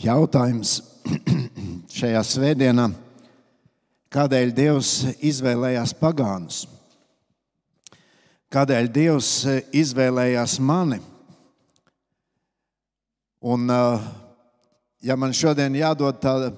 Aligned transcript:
jautājums 0.00 0.78
šajā 1.98 2.22
svētdienā, 2.24 2.88
kādēļ 4.12 4.52
Dievs 4.56 4.92
izvēlējās 5.20 5.94
pagānus? 6.00 6.64
Kādēļ 8.50 8.88
Dievs 8.90 9.30
izvēlējās 9.76 10.56
mani? 10.64 10.98
Un, 13.40 13.70
ja 15.00 15.16
man 15.16 15.36
šodien 15.36 15.78
jādod 15.78 16.18
tāda 16.20 16.50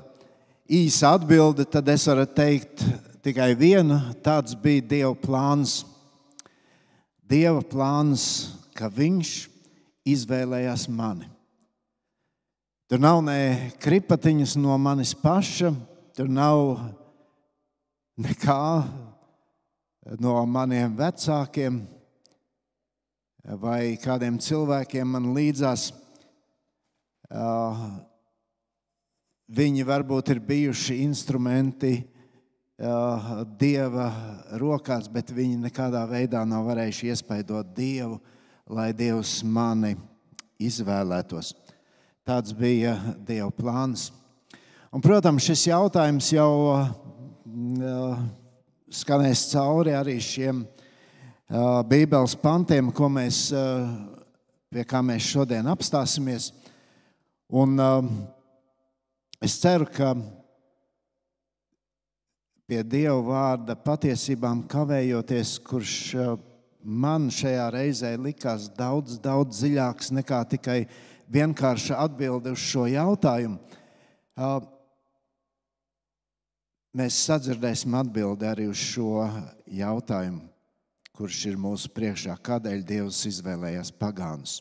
īsa 0.73 1.13
atbilde, 1.19 1.67
tad 1.69 1.91
es 1.93 2.07
varu 2.09 2.25
teikt 2.27 2.83
tikai 3.23 3.53
vienu. 3.59 4.01
Tāds 4.25 4.57
bija 4.59 4.87
Dieva 4.95 5.13
plāns. 5.19 5.83
Dieva 7.29 7.63
plāns, 7.65 8.25
ka 8.77 8.91
Viņš 8.93 9.37
izvēlējās 10.09 10.89
mani. 10.91 11.32
Tur 12.93 13.01
nav 13.01 13.23
ne 13.25 13.71
kripatiņas 13.81 14.53
no 14.61 14.75
manis 14.77 15.15
paša, 15.17 15.71
tur 16.13 16.27
nav 16.29 16.75
nekā 18.21 18.65
no 20.21 20.35
maniem 20.45 20.93
vecākiem 20.99 21.79
vai 23.63 23.95
kādiem 23.97 24.37
cilvēkiem 24.37 25.09
man 25.09 25.31
līdzās. 25.33 25.87
Viņi 29.57 29.89
varbūt 29.89 30.35
ir 30.37 30.45
bijuši 30.53 31.01
instrumenti 31.07 31.95
Dieva 33.57 34.11
rokās, 34.61 35.09
bet 35.09 35.33
viņi 35.33 35.63
nekādā 35.65 36.05
veidā 36.13 36.45
nav 36.45 36.69
varējuši 36.69 37.09
iespaidot 37.17 37.73
Dievu, 37.73 38.21
lai 38.69 38.93
Dievs 38.93 39.39
mani 39.49 39.97
izvēlētos. 40.61 41.55
Tāds 42.23 42.53
bija 42.55 42.93
Dieva 43.27 43.49
plāns. 43.51 44.13
Un, 44.95 45.03
protams, 45.03 45.43
šis 45.43 45.65
jautājums 45.73 46.29
jau 46.31 46.51
uh, 46.71 48.21
skanēs 48.95 49.49
cauri 49.51 49.97
arī 49.99 50.15
šiem 50.23 50.61
Bībeles 51.91 52.37
pantiem, 52.39 52.93
mēs, 53.13 53.41
pie 54.71 54.85
kā 54.89 55.03
mēs 55.05 55.27
šodien 55.35 55.67
apstāsimies. 55.69 56.47
Un, 57.51 57.75
es 59.43 59.59
ceru, 59.61 59.91
ka 59.91 60.15
pie 62.71 62.81
Dieva 62.87 63.19
vārda 63.27 63.77
patiesībām 63.83 64.63
kavējoties, 64.71 65.59
kurš 65.67 65.99
man 66.83 67.29
šajā 67.35 67.67
reizē 67.75 68.15
likās 68.17 68.71
daudz, 68.79 69.19
daudz 69.21 69.59
dziļāks 69.59 70.15
nekā 70.23 70.45
tikai 70.55 70.85
vienkārša 71.31 72.01
atbilde 72.03 72.53
uz 72.55 72.63
šo 72.63 72.87
jautājumu. 72.91 73.59
Mēs 76.93 77.23
sadzirdēsim 77.25 77.95
atbildi 77.97 78.45
arī 78.49 78.67
uz 78.69 78.81
šo 78.81 79.23
jautājumu, 79.73 80.43
kurš 81.17 81.39
ir 81.49 81.61
mūsu 81.61 81.89
priekšā, 81.95 82.37
kādēļ 82.45 82.83
Dievs 82.85 83.23
izvēlējās 83.31 83.95
pagānus. 83.97 84.59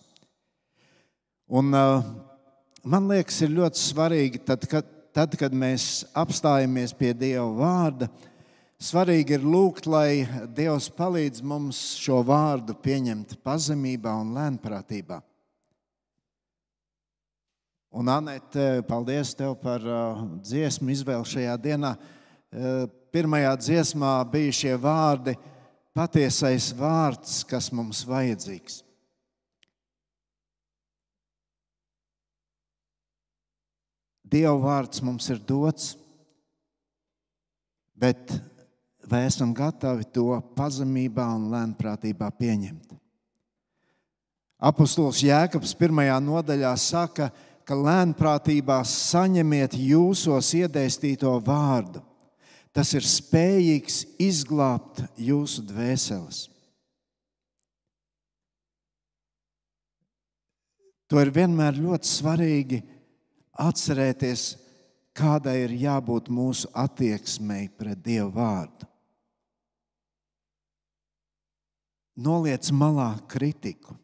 Un, 1.51 1.73
man 1.73 3.09
liekas, 3.11 3.41
ir 3.43 3.51
ļoti 3.57 3.81
svarīgi, 3.83 4.43
tad, 4.47 4.63
kad, 4.71 4.87
tad, 5.11 5.35
kad 5.39 5.51
mēs 5.51 6.05
apstājamies 6.15 6.95
pie 6.95 7.11
Dieva 7.11 7.49
vārda, 7.57 8.07
svarīgi 8.79 9.35
ir 9.35 9.43
lūgt, 9.43 9.89
lai 9.91 10.23
Dievs 10.55 10.87
palīdz 10.95 11.43
mums 11.43 11.81
šo 11.99 12.21
vārdu 12.23 12.77
pieņemt 12.79 13.35
pazemībā 13.43 14.15
un 14.23 14.31
lēnprātībā. 14.39 15.19
Un, 17.91 18.07
Anete, 18.07 18.79
paldies 18.87 19.33
tev 19.35 19.57
par 19.59 19.83
uh, 19.83 20.19
dziesmu 20.39 20.93
izvēli 20.93 21.27
šajā 21.27 21.57
dienā. 21.59 21.89
Uh, 22.47 22.85
pirmajā 23.11 23.49
dziesmā 23.59 24.11
bija 24.31 24.53
šie 24.55 24.77
vārdi, 24.79 25.33
patiesais 25.91 26.69
vārds, 26.71 27.41
kas 27.43 27.67
mums 27.75 28.05
vajadzīgs. 28.07 28.79
Dieva 34.23 34.55
vārds 34.55 35.03
mums 35.03 35.27
ir 35.27 35.43
dots, 35.43 35.91
bet 37.91 38.37
vai 39.03 39.25
esam 39.27 39.51
gatavi 39.51 40.07
to 40.15 40.29
pazemībā 40.55 41.27
un 41.35 41.51
lēnprātībā 41.51 42.31
pieņemt? 42.39 42.95
Apostols 44.63 45.25
Jēkabs 45.25 45.75
pirmajā 45.75 46.21
nodaļā 46.23 46.71
saka, 46.79 47.27
ka 47.27 47.50
ka 47.65 47.75
lēnprātībā 47.77 48.81
saņemiet 48.87 49.75
jūsos 49.77 50.53
iedēstīto 50.57 51.33
vārdu. 51.45 52.01
Tas 52.71 52.93
ir 52.95 53.03
spējīgs 53.03 54.05
izglābt 54.21 55.03
jūsu 55.19 55.65
dvēseles. 55.67 56.45
To 61.11 61.19
ir 61.19 61.33
vienmēr 61.35 61.75
ļoti 61.75 62.07
svarīgi 62.07 62.77
atcerēties, 63.59 64.45
kādai 65.11 65.57
ir 65.65 65.73
jābūt 65.81 66.29
mūsu 66.31 66.69
attieksmei 66.71 67.65
pret 67.75 67.99
Dievu 67.99 68.31
vārdu. 68.37 68.87
Noliec 72.15 72.71
malā 72.71 73.09
kritiku. 73.27 74.00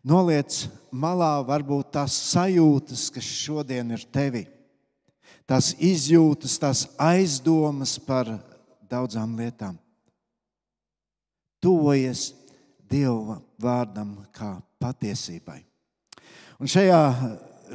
Noliec 0.00 0.64
malā 0.90 1.34
varbūt 1.46 1.92
tās 1.98 2.16
sajūtas, 2.32 3.06
kas 3.12 3.28
šodien 3.28 3.92
ir 3.92 4.06
tevi, 4.12 4.46
tās 5.46 5.72
izjūtas, 5.76 6.56
tās 6.58 6.86
aizdomas 6.96 7.98
par 8.00 8.30
daudzām 8.88 9.36
lietām. 9.38 9.76
Tuvojies 11.62 12.32
Dieva 12.92 13.38
vārdam 13.62 14.18
kā 14.34 14.56
patiesībai. 14.82 15.62
Un 16.60 16.68
šajā 16.68 16.98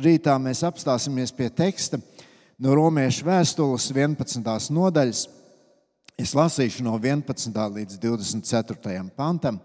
rītā 0.04 0.36
mēs 0.42 0.62
apstāsimies 0.68 1.34
pie 1.34 1.48
teksta 1.50 1.98
no 2.62 2.76
Romiešu 2.78 3.26
vēstules 3.26 3.90
11. 3.94 4.46
nodaļas. 4.76 5.24
Es 6.18 6.34
lasīšu 6.38 6.86
no 6.86 6.96
11. 6.98 7.58
līdz 7.78 7.98
24. 8.02 9.02
pantam. 9.18 9.60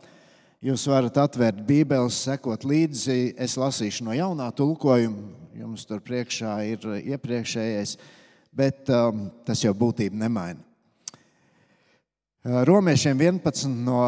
Jūs 0.62 0.84
varat 0.86 1.16
atvērt 1.18 1.64
Bībeles, 1.66 2.20
sekot 2.22 2.62
līdzi. 2.62 3.32
Es 3.34 3.56
lasīšu 3.58 4.04
no 4.06 4.12
jaunā 4.14 4.46
tulkojuma. 4.54 5.32
Jums 5.58 5.82
tur 5.88 5.98
priekšā 6.06 6.52
ir 6.70 6.86
iepriekšējais, 7.00 7.96
bet 8.54 8.92
um, 8.94 9.24
tas 9.42 9.58
jau 9.64 9.72
būtību 9.74 10.20
nemaina. 10.20 10.62
Uh, 12.46 12.62
romiešiem 12.70 13.18
11 13.26 13.74
no 13.74 14.04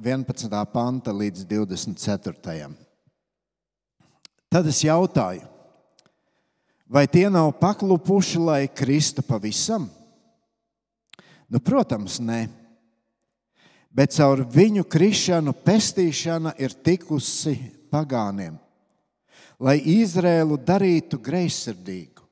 11. 0.00 0.48
panta 0.72 1.12
līdz 1.12 1.44
24. 1.52 2.72
Tad 4.48 4.72
es 4.72 4.80
jautāju, 4.88 5.44
vai 6.88 7.04
tie 7.12 7.28
nav 7.28 7.52
paklupuši, 7.60 8.40
lai 8.40 8.62
kristu 8.72 9.20
pavisam? 9.20 9.90
Nu, 11.44 11.60
protams, 11.60 12.22
nē 12.24 12.46
bet 13.94 14.14
caur 14.16 14.42
viņu 14.50 14.82
krišanu 14.90 15.54
pestīšana 15.64 16.56
ir 16.58 16.74
tikusi 16.74 17.54
pagāniem, 17.94 18.56
lai 19.62 19.78
Izrēlu 19.78 20.58
darītu 20.58 21.20
greizsirdīgu. 21.22 22.24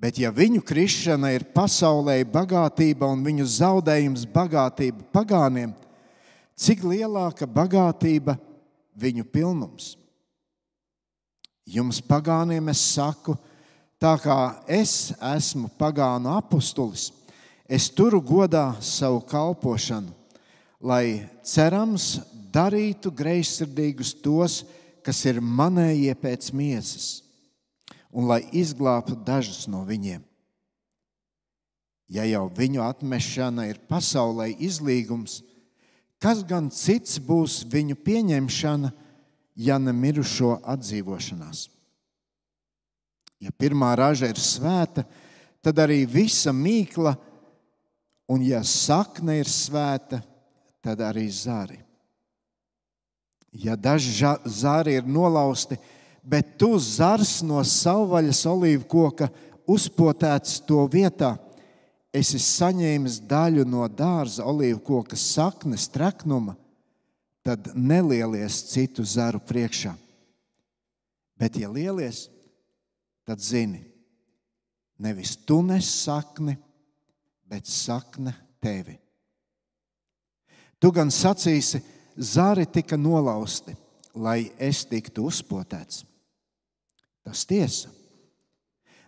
Bet, 0.00 0.18
ja 0.20 0.32
viņu 0.34 0.60
krišana 0.66 1.30
ir 1.32 1.46
pasaulē 1.54 2.18
bagātība 2.28 3.08
un 3.08 3.22
viņu 3.24 3.46
zaudējums 3.48 4.24
bagātība 4.28 5.04
pagāniem, 5.14 5.72
cik 6.56 6.82
lielāka 6.84 7.46
bagātība 7.48 8.34
viņu 9.00 9.24
pilnums? 9.32 9.94
Jums, 11.64 12.02
pagāniem, 12.04 12.68
es 12.68 12.82
saku, 12.92 13.36
tā 13.96 14.12
kā 14.20 14.36
es 14.68 15.14
esmu 15.16 15.70
pagānu 15.80 16.34
apustulis 16.36 17.08
Es 17.64 17.88
turu 17.88 18.20
godā 18.20 18.74
savu 18.84 19.22
kalpošanu, 19.24 20.12
lai 20.84 21.24
cerams 21.44 22.18
darītu 22.52 23.08
greizsirdīgus 23.08 24.12
tos, 24.20 24.62
kas 25.04 25.24
ir 25.24 25.40
manējie 25.40 26.12
pēc 26.20 26.50
miesas, 26.52 27.24
un 28.12 28.28
lai 28.28 28.42
izglābtu 28.52 29.16
dažus 29.16 29.64
no 29.68 29.80
viņiem. 29.88 30.20
Ja 32.12 32.28
jau 32.28 32.46
viņu 32.52 32.84
atmešana 32.84 33.70
ir 33.70 33.80
pasaulē 33.88 34.50
izlīgums, 34.60 35.40
kas 36.20 36.44
gan 36.44 36.68
cits 36.68 37.16
būs 37.16 37.62
viņu 37.72 37.96
pieņemšana, 38.04 38.92
ja 39.56 39.78
ne 39.80 39.92
mirušo 39.96 40.58
atdzīvošanās? 40.68 41.70
Ja 43.40 43.52
pirmā 43.56 43.94
raža 43.96 44.28
ir 44.28 44.40
svēta, 44.40 45.04
tad 45.64 45.80
arī 45.80 46.04
visa 46.04 46.52
mīkla 46.52 47.16
ir 47.16 47.32
Un 48.28 48.44
ja 48.44 48.62
sakne 48.64 49.38
ir 49.40 49.48
svēta, 49.50 50.22
tad 50.84 51.00
arī 51.04 51.26
zari. 51.28 51.78
Ja 53.54 53.76
daži 53.76 54.26
zari 54.44 54.96
ir 54.98 55.06
nolausti, 55.06 55.76
bet 56.22 56.56
tu 56.58 56.74
zars 56.80 57.38
no 57.46 57.60
savvaļas 57.64 58.40
olīvu 58.50 58.86
koka 58.90 59.28
uzpotēts 59.70 60.58
to 60.66 60.82
vietā. 60.90 61.36
Esi 62.14 62.38
saņēmis 62.38 63.20
daļu 63.28 63.64
no 63.66 63.86
dārza 63.90 64.46
olīvu 64.46 64.80
koka 64.86 65.18
saknes 65.18 65.86
treknuma, 65.90 66.56
tad 67.44 67.72
nelielies 67.74 68.62
citu 68.70 69.04
zaru 69.04 69.40
priekšā. 69.42 69.92
Bet, 71.38 71.58
ja 71.58 71.68
lielies, 71.68 72.28
tad 73.26 73.42
zini, 73.42 73.82
nevis 75.02 75.34
tu 75.36 75.58
nes 75.66 75.88
sakni, 76.04 76.54
bet 77.48 77.68
sakne 77.70 78.34
tevi. 78.62 78.96
Tu 80.80 80.90
gan 80.92 81.10
sacīsi, 81.12 81.80
zari 82.16 82.66
tika 82.66 82.96
nolausti, 83.00 83.74
lai 84.14 84.50
es 84.60 84.84
tiktu 84.86 85.26
uzpotēts. 85.30 86.04
Tas 87.24 87.46
tiesa. 87.48 87.90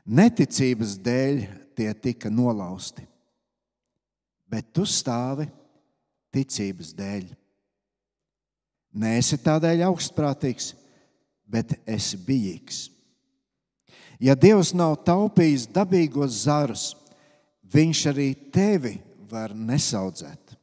Neticības 0.06 0.96
dēļ 1.02 1.42
tie 1.76 1.90
tika 2.00 2.30
nolausti, 2.32 3.02
bet 4.48 4.70
tu 4.72 4.86
stāvi 4.88 5.48
ticības 6.32 6.94
dēļ. 6.96 7.26
Nē, 8.96 9.16
esi 9.20 9.36
tādēļ 9.42 9.82
augstprātīgs, 9.90 10.70
bet 11.44 11.74
esi 11.84 12.16
bijīgs. 12.16 12.86
Ja 14.22 14.32
Dievs 14.38 14.72
nav 14.72 14.94
taupījis 15.04 15.66
dabīgos 15.74 16.46
zarus, 16.46 16.94
Viņš 17.72 18.02
arī 18.12 18.28
tevi 18.52 18.94
var 19.30 19.54
nesaudzēt. 19.56 20.54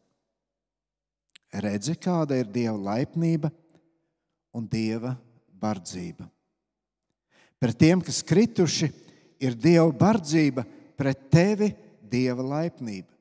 Redzi, 1.63 1.95
kāda 2.01 2.37
ir 2.39 2.49
Dieva 2.49 2.77
laipnība 2.79 3.51
un 4.57 4.65
Dieva 4.69 5.13
bardzība. 5.61 6.25
Pret 7.61 7.77
tiem, 7.79 8.01
kas 8.03 8.23
krituši, 8.25 8.89
ir 9.43 9.55
Dieva 9.59 9.91
bardzība, 9.91 10.65
pret 10.97 11.27
tevi 11.31 11.69
Dieva 12.01 12.43
laipnība. 12.55 13.11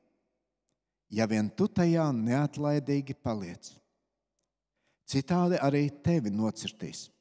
Ja 1.13 1.27
vien 1.29 1.51
tu 1.53 1.67
tajā 1.69 2.07
neatlaidīgi 2.15 3.13
paliec, 3.21 3.69
citādi 5.05 5.59
arī 5.61 5.85
tevi 6.01 6.31
nocirtīs. 6.33 7.11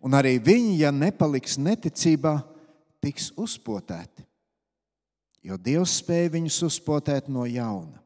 Un 0.00 0.16
arī 0.16 0.38
viņi, 0.40 0.78
ja 0.80 0.92
nepaliks 0.94 1.58
neticībā, 1.60 2.38
tiks 3.04 3.28
uzpotēti, 3.36 4.24
jo 5.44 5.58
Dievs 5.60 5.98
spēja 6.00 6.32
viņus 6.34 6.62
uzpotēt 6.70 7.28
no 7.32 7.44
jauna. 7.48 8.00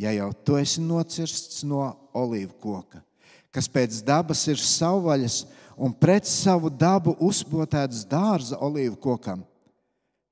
Ja 0.00 0.12
jau 0.16 0.30
tu 0.44 0.56
esi 0.58 0.82
nocirsts 0.82 1.62
no 1.68 1.84
olīvu 2.16 2.54
koka, 2.62 3.02
kas 3.52 3.68
pēc 3.68 4.00
dabas 4.06 4.42
ir 4.48 4.60
savvaļas 4.60 5.42
un 5.80 5.92
pret 5.92 6.28
savu 6.28 6.70
dabu 6.72 7.14
uzpotēts 7.20 8.06
dārza 8.08 8.58
olīvu 8.64 8.96
kokam, 9.00 9.44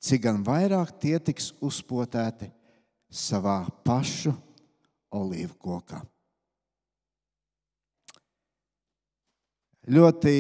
cik 0.01 0.25
gan 0.25 0.43
vairāk 0.47 0.95
tie 1.03 1.19
tiks 1.21 1.53
uzpotēti 1.65 2.51
savā 3.09 3.61
pašu 3.85 4.33
olīvu 5.15 5.57
kokā. 5.61 6.01
Ļoti 9.89 10.35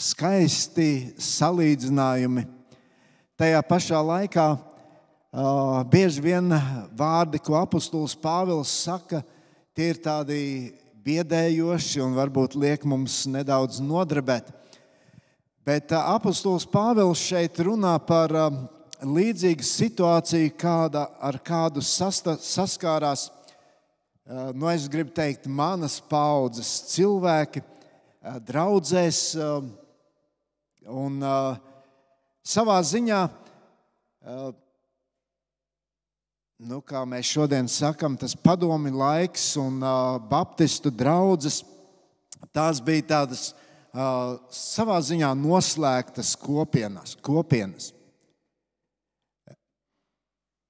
skaisti 0.00 1.12
salīdzinājumi. 1.20 2.46
Tajā 3.40 3.60
pašā 3.68 4.00
laikā 4.04 4.46
uh, 4.56 5.80
bieži 5.92 6.24
vien 6.24 6.52
vārdi, 6.96 7.40
ko 7.44 7.58
apustulis 7.60 8.16
Pāvils 8.16 8.72
saka, 8.84 9.22
tie 9.76 9.92
ir 9.92 10.00
tādi 10.02 10.40
biedējoši 11.04 12.02
un 12.04 12.16
varbūt 12.16 12.56
liek 12.60 12.84
mums 12.88 13.22
nedaudz 13.28 13.80
nodarbēt. 13.84 14.48
Bet 15.64 15.92
uh, 15.92 16.14
apustulis 16.16 16.68
Pāvils 16.68 17.20
šeit 17.20 17.60
runā 17.64 17.94
par 18.04 18.36
uh, 18.36 18.62
līdzīgu 19.04 19.64
situāciju, 19.64 20.56
kāda, 20.60 21.06
ar 21.20 21.40
kādu 21.44 21.84
sasta, 21.84 22.36
saskārās 22.40 23.28
nu, 24.54 24.68
es 24.70 24.86
gribu 24.86 25.10
teikt, 25.10 25.48
manas 25.50 25.96
paudzes 26.06 26.68
cilvēki, 26.92 27.64
draudzēs. 28.46 29.22
Un 30.88 31.20
savā 32.46 32.78
ziņā, 32.86 33.20
nu, 36.70 36.80
kā 36.80 37.04
mēs 37.08 37.32
šodien 37.34 37.68
sakām, 37.68 38.16
tas 38.16 38.36
padomi 38.36 38.92
laiks 38.94 39.52
un 39.60 39.80
baptistu 40.30 40.92
draudzes, 40.92 41.62
tās 42.54 42.80
bija 42.84 43.08
tādas 43.14 43.50
savā 43.92 45.00
ziņā 45.02 45.34
noslēgtas 45.36 46.36
kopienas. 46.38 47.16
kopienas. 47.20 47.92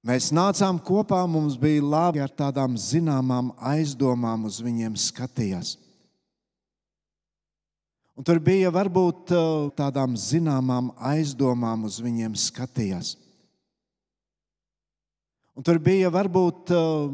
Mēs 0.01 0.31
nācām 0.33 0.79
kopā, 0.81 1.27
mums 1.29 1.55
bija 1.61 1.83
labi 1.85 2.23
ar 2.23 2.31
tādām 2.33 2.73
zināmām 2.73 3.51
aizdomām, 3.61 4.47
uz 4.49 4.57
viņiem 4.57 4.95
skatījās. 4.97 5.75
Un 8.19 8.27
tur 8.27 8.41
bija 8.43 8.69
varbūt 8.73 9.31
uh, 9.33 9.69
tādām 9.77 10.17
zināmām 10.19 10.91
aizdomām, 10.99 11.85
uz 11.87 12.01
viņiem 12.03 12.35
skatījās. 12.37 13.15
Un 15.55 15.65
tur 15.67 15.79
bija 15.83 16.11
varbūt 16.11 16.73
uh, 16.75 17.07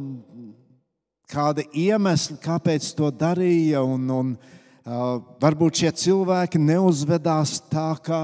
kāda 1.29 1.65
iemesla, 1.73 2.39
kāpēc 2.41 2.89
to 2.97 3.11
darīja. 3.13 3.83
Un, 3.85 4.09
un, 4.13 4.33
uh, 4.33 5.17
varbūt 5.41 5.83
šie 5.83 5.93
cilvēki 6.03 6.61
neuzvedās 6.61 7.59
tā, 7.69 7.91
kā 8.03 8.21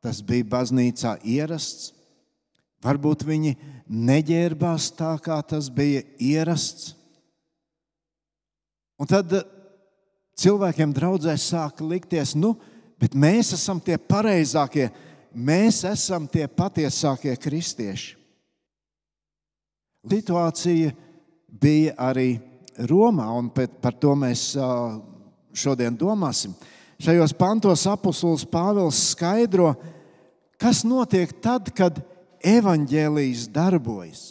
tas 0.00 0.22
bija 0.24 0.48
baznīcā 0.56 1.18
ierasts. 1.28 1.92
Varbūt 2.80 3.26
viņi 3.28 3.54
neģērbās 3.90 4.88
tā, 4.96 5.12
kā 5.20 5.36
tas 5.44 5.68
bija 5.68 6.00
ierasts. 6.16 6.94
Un 9.00 9.08
tad 9.08 9.32
eh, 9.36 9.44
cilvēkiem 10.40 10.94
draudzē 10.96 11.36
sāka 11.40 11.84
likties, 11.86 12.34
nu, 12.38 12.54
bet 13.00 13.16
mēs 13.16 13.52
esam 13.56 13.80
tie 13.82 13.98
pareizākie, 13.98 14.88
mēs 15.34 15.82
esam 15.88 16.26
tie 16.30 16.46
patiesākie 16.48 17.36
kristieši. 17.40 18.16
Situācija 20.10 20.94
bija 21.60 21.94
arī 22.00 22.38
Romā, 22.88 23.26
un 23.36 23.50
par 23.52 23.96
to 24.00 24.14
mēs 24.16 24.54
šodien 25.52 25.96
domāsim. 25.98 26.54
Šajos 27.00 27.34
pantos 27.36 27.84
apustulis 27.88 28.46
Pāvils 28.48 29.00
skaidro, 29.12 29.74
kas 30.60 30.82
notiek 30.84 31.32
tad, 31.42 31.68
kad 31.76 32.00
evaņģēlijas 32.44 33.48
darbojas. 33.52 34.22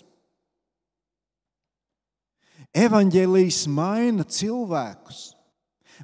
Evangelijas 2.73 3.63
maina 3.69 4.25
cilvēkus, 4.25 5.33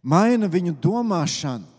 maina 0.04 0.50
viņu 0.52 0.76
domāšanu. 0.82 1.72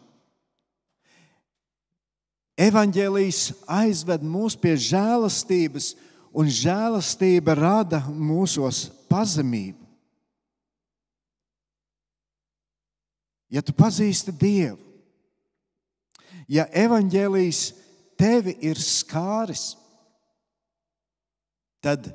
Evangelijas 2.57 3.51
aizved 3.69 4.23
mūs 4.25 4.57
pie 4.57 4.73
žēlastības, 4.81 5.93
un 6.37 6.49
žēlastība 6.53 7.55
rada 7.57 8.03
mūsos 8.09 8.87
pazemību. 9.09 9.81
Ja 13.53 13.63
tu 13.63 13.73
pazīsti 13.77 14.35
Dievu, 14.35 14.81
ja 16.51 16.67
evanģēlijas 16.75 17.61
tevi 18.19 18.57
ir 18.67 18.81
skāris, 18.83 19.77
tad 21.81 22.11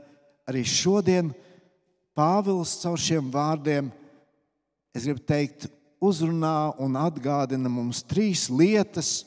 arī 0.49 0.65
šodien 0.67 1.31
Pāvils 2.11 2.75
caur 2.81 2.99
šiem 2.99 3.29
vārdiem, 3.31 3.87
es 4.91 5.05
gribu 5.07 5.23
teikt, 5.23 5.69
uzrunā 6.01 6.73
un 6.81 6.97
atgādina 6.97 7.69
mums 7.69 8.01
trīs 8.03 8.47
lietas, 8.49 9.21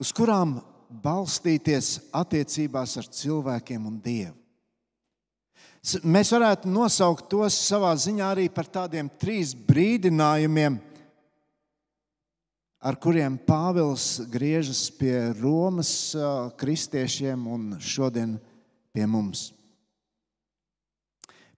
uz 0.00 0.12
kurām 0.16 0.58
balstīties 0.90 2.12
attiecībās 2.16 2.98
ar 3.00 3.08
cilvēkiem 3.08 3.88
un 3.88 3.96
Dievu. 4.04 4.36
Mēs 6.04 6.28
varētu 6.34 6.68
nosaukt 6.68 7.30
tos 7.32 7.56
savā 7.56 7.94
ziņā 7.96 8.26
arī 8.34 8.50
par 8.52 8.66
tādiem 8.68 9.08
trīs 9.20 9.54
brīdinājumiem, 9.56 10.76
ar 12.84 12.96
kuriem 13.00 13.38
Pāvils 13.46 14.18
griežas 14.28 14.90
pie 14.92 15.32
Romas 15.40 16.12
kristiešiem 16.60 17.46
un 17.48 17.64
šodien 17.80 18.36
pie 18.92 19.08
mums. 19.08 19.50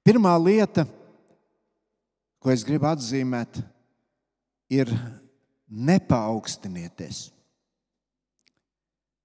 Pirmā 0.06 0.34
lieta, 0.38 0.86
ko 2.42 2.50
es 2.50 2.64
gribu 2.66 2.90
atzīmēt, 2.90 3.60
ir 4.72 4.90
nepaaugstinieties. 5.70 7.28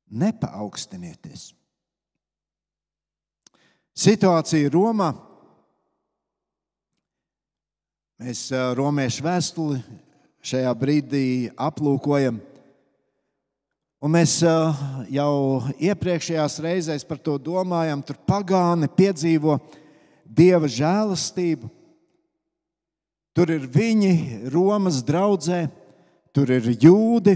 Nepaaugstinieties. 0.08 1.50
Situācija 3.98 4.70
Romā 4.72 5.10
Mēs 8.18 8.48
romiešu 8.74 9.22
vēstuli 9.22 9.76
šajā 10.42 10.72
brīdī 10.74 11.26
aplūkojam. 11.54 12.40
Un 14.02 14.14
mēs 14.16 14.40
jau 15.14 15.34
iepriekšējās 15.78 16.56
reizēs 16.66 17.06
par 17.06 17.22
to 17.22 17.36
domājam. 17.38 18.02
Tur 18.02 18.18
pagāni 18.26 18.90
piedzīvo 18.90 19.60
dieva 20.26 20.66
žēlastību. 20.66 21.70
Tur 23.38 23.51
ir 23.53 23.67
viņi, 23.70 24.50
Romas 24.50 25.03
draudzē, 25.06 25.67
tur 26.34 26.50
ir 26.50 26.72
jūdi. 26.74 27.36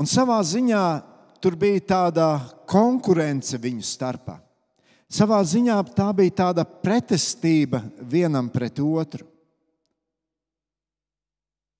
Un 0.00 0.08
savā 0.08 0.38
ziņā 0.40 0.84
tur 1.44 1.58
bija 1.60 1.82
tāda 1.90 2.28
konkurence 2.64 3.60
viņu 3.60 3.84
starpā. 3.84 4.38
Savā 5.12 5.42
ziņā 5.44 5.76
tā 5.92 6.06
bija 6.16 6.32
tāda 6.38 6.64
pretestība 6.64 7.82
vienam 8.00 8.48
pret 8.48 8.80
otru. 8.80 9.26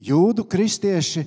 Jūdu 0.04 0.44
kristieši 0.44 1.24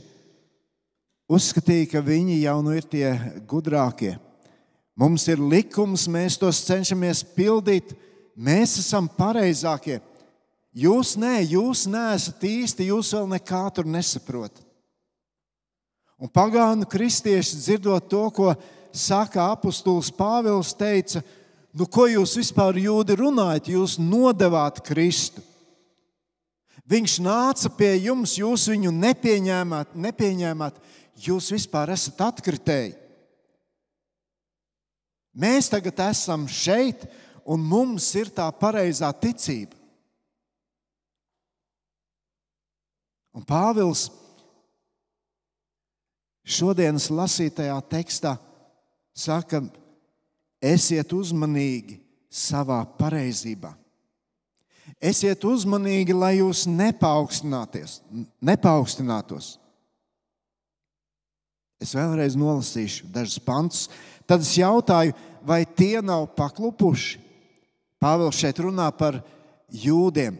uzskatīja, 1.33 1.87
ka 1.95 2.03
viņi 2.05 2.43
jau 2.43 2.59
nu 2.61 2.75
ir 2.77 2.85
tie 2.85 3.09
gudrākie. 3.49 4.13
Mums 4.93 5.25
ir 5.33 5.41
likums, 5.41 6.05
mēs 6.05 6.37
tos 6.37 6.61
cenšamies 6.67 7.23
pildīt, 7.33 7.95
mēs 8.39 8.77
esam 8.79 9.09
pareizākie. 9.11 9.99
Jūs 10.79 11.15
nē, 11.19 11.41
jūs 11.49 11.83
neesat 11.89 12.43
īsti, 12.45 12.87
jūs 12.93 13.11
vēl 13.17 13.27
nekā 13.35 13.63
tur 13.75 13.89
nesaprotat. 13.89 14.63
Un 16.19 16.31
pagānu 16.31 16.87
kristieši 16.89 17.57
dzirdot 17.59 18.09
to, 18.11 18.25
ko 18.35 18.53
saka 18.91 19.49
apustulis 19.53 20.11
Pāvils, 20.11 20.73
teica, 20.75 21.21
nu, 21.71 21.87
ko 21.87 22.09
jūs 22.11 22.35
vispār 22.41 22.79
jūdi 22.81 23.15
runājat? 23.19 23.71
Jūs 23.71 23.95
nodevāt 24.03 24.81
Kristu. 24.83 25.43
Viņš 26.89 27.19
nāca 27.21 27.69
pie 27.77 27.93
jums, 28.01 28.33
jūs 28.39 28.65
viņu 28.71 28.91
nepieņēmāt, 28.97 29.93
nepieņēmāt 29.93 30.79
jūs 31.21 31.51
vispār 31.53 31.93
esat 31.93 32.19
atkritēji. 32.25 32.95
Mēs 35.39 35.69
tagad 35.71 36.01
esam 36.09 36.47
šeit, 36.49 37.05
un 37.49 37.61
mums 37.65 38.05
ir 38.19 38.29
tā 38.29 38.45
pareizā 38.53 39.09
ticība. 39.17 39.73
Un 43.33 43.45
Pāvils 43.45 44.09
šodienas 46.45 47.09
lasītajā 47.13 47.77
tekstā 47.89 48.35
saka, 49.17 49.61
esiet 50.61 51.13
uzmanīgi 51.13 51.99
savā 52.29 52.83
pareizībā. 52.99 53.73
Esiet 54.99 55.45
uzmanīgi, 55.45 56.13
lai 56.17 56.39
jūs 56.39 56.65
nepaukstinātos. 56.67 58.01
Es 61.79 61.95
vēlreiz 61.95 62.35
nolasīšu 62.35 63.07
dažus 63.13 63.39
pantus. 63.39 63.87
Tad 64.27 64.41
es 64.43 64.57
jautāju, 64.57 65.13
vai 65.45 65.63
tie 65.63 66.01
nav 66.03 66.27
paklupuši? 66.35 67.28
Pāvils 67.99 68.39
šeit 68.39 68.59
runā 68.63 68.87
par 68.95 69.19
jūdiem. 69.69 70.37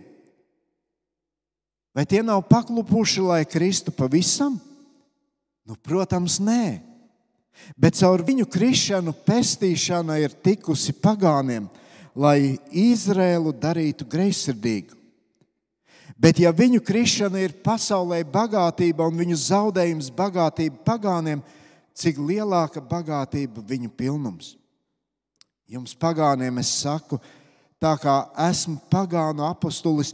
Vai 1.96 2.06
tie 2.08 2.22
nav 2.24 2.46
paklupuši, 2.48 3.22
lai 3.26 3.42
kristu 3.50 3.92
pavisam? 3.92 4.56
Nu, 5.68 5.76
protams, 5.76 6.40
nē. 6.40 6.80
Bet 7.76 7.98
caur 8.00 8.24
viņu 8.24 8.48
krišanu 8.48 9.12
pestīšana 9.26 10.16
ir 10.24 10.32
tikusi 10.32 10.96
pagāniem, 10.96 11.68
lai 12.16 12.56
Izrēlu 12.72 13.52
darītu 13.52 14.08
greizsirdīgu. 14.08 14.96
Bet, 16.20 16.40
ja 16.44 16.52
viņu 16.52 16.82
krišana 16.84 17.40
ir 17.40 17.54
pasaulē 17.64 18.26
bagātība 18.28 19.06
un 19.08 19.20
viņu 19.22 19.38
zaudējums 19.40 20.10
bagātība 20.12 20.82
pagāniem, 20.88 21.44
cik 21.96 22.20
lielāka 22.20 22.84
bagātība 22.84 23.64
viņu 23.64 23.92
pilnums? 23.96 24.56
Jums, 25.70 25.94
pagāniem, 25.96 26.60
es 26.60 26.74
saku, 26.82 27.20
tā 27.80 27.96
kā 28.00 28.16
esmu 28.50 28.78
pagānu 28.92 29.46
apustulis, 29.48 30.14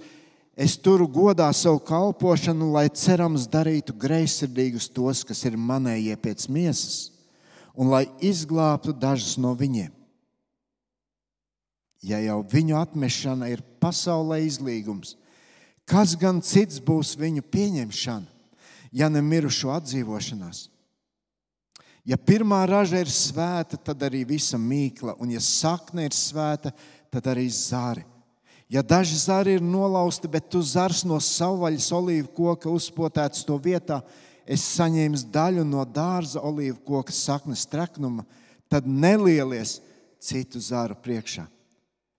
es 0.56 0.78
turu 0.78 1.08
godā 1.10 1.50
savu 1.54 1.82
kalpošanu, 1.84 2.70
lai 2.78 2.88
cerams 2.94 3.50
darītu 3.52 3.96
greizsirdīgus 4.00 4.88
tos, 4.94 5.26
kas 5.28 5.44
ir 5.50 5.58
manējie 5.58 6.16
pēc 6.22 6.48
miesas, 6.48 7.10
un 7.76 7.92
lai 7.92 8.06
izglābtu 8.24 8.94
dažus 8.94 9.36
no 9.42 9.52
viņiem. 9.58 9.92
Ja 12.06 12.22
jau 12.22 12.44
viņu 12.46 12.78
atmešana 12.78 13.50
ir 13.50 13.66
pasaulē 13.82 14.44
izlīgums, 14.46 15.16
kas 15.90 16.14
gan 16.16 16.40
cits 16.46 16.78
būs 16.78 17.16
viņu 17.18 17.42
pieņemšana, 17.50 18.30
ja 18.94 19.10
ne 19.10 19.26
mirušo 19.26 19.74
atdzīvošanās? 19.74 20.70
Ja 22.06 22.20
pirmā 22.22 22.60
raža 22.70 23.00
ir 23.02 23.10
svēta, 23.10 23.80
tad 23.82 24.04
arī 24.06 24.22
visa 24.30 24.60
mīkla, 24.62 25.16
un 25.18 25.32
ja 25.34 25.42
sakne 25.42 26.06
ir 26.06 26.14
svēta, 26.14 26.70
tad 26.70 26.95
arī 27.24 27.48
zari. 27.48 28.04
Ja 28.68 28.82
daži 28.82 29.16
zari 29.16 29.56
ir 29.56 29.62
nolausti, 29.62 30.28
bet 30.28 30.50
tu 30.50 30.60
zars 30.66 31.04
no 31.06 31.20
savvaļas 31.22 31.88
olīvu 31.94 32.32
koka 32.36 32.70
uzpotēts 32.70 33.46
to 33.46 33.56
vietā, 33.62 34.02
es 34.46 34.66
saņēmu 34.76 35.22
daļu 35.32 35.64
no 35.64 35.86
dārza 35.86 36.42
olīvu 36.42 36.82
koka 36.86 37.14
saknes 37.14 37.64
treknuma, 37.70 38.26
tad 38.68 38.90
nelielies 38.90 39.80
citu 40.20 40.60
zaru 40.60 40.98
priekšā. 40.98 41.46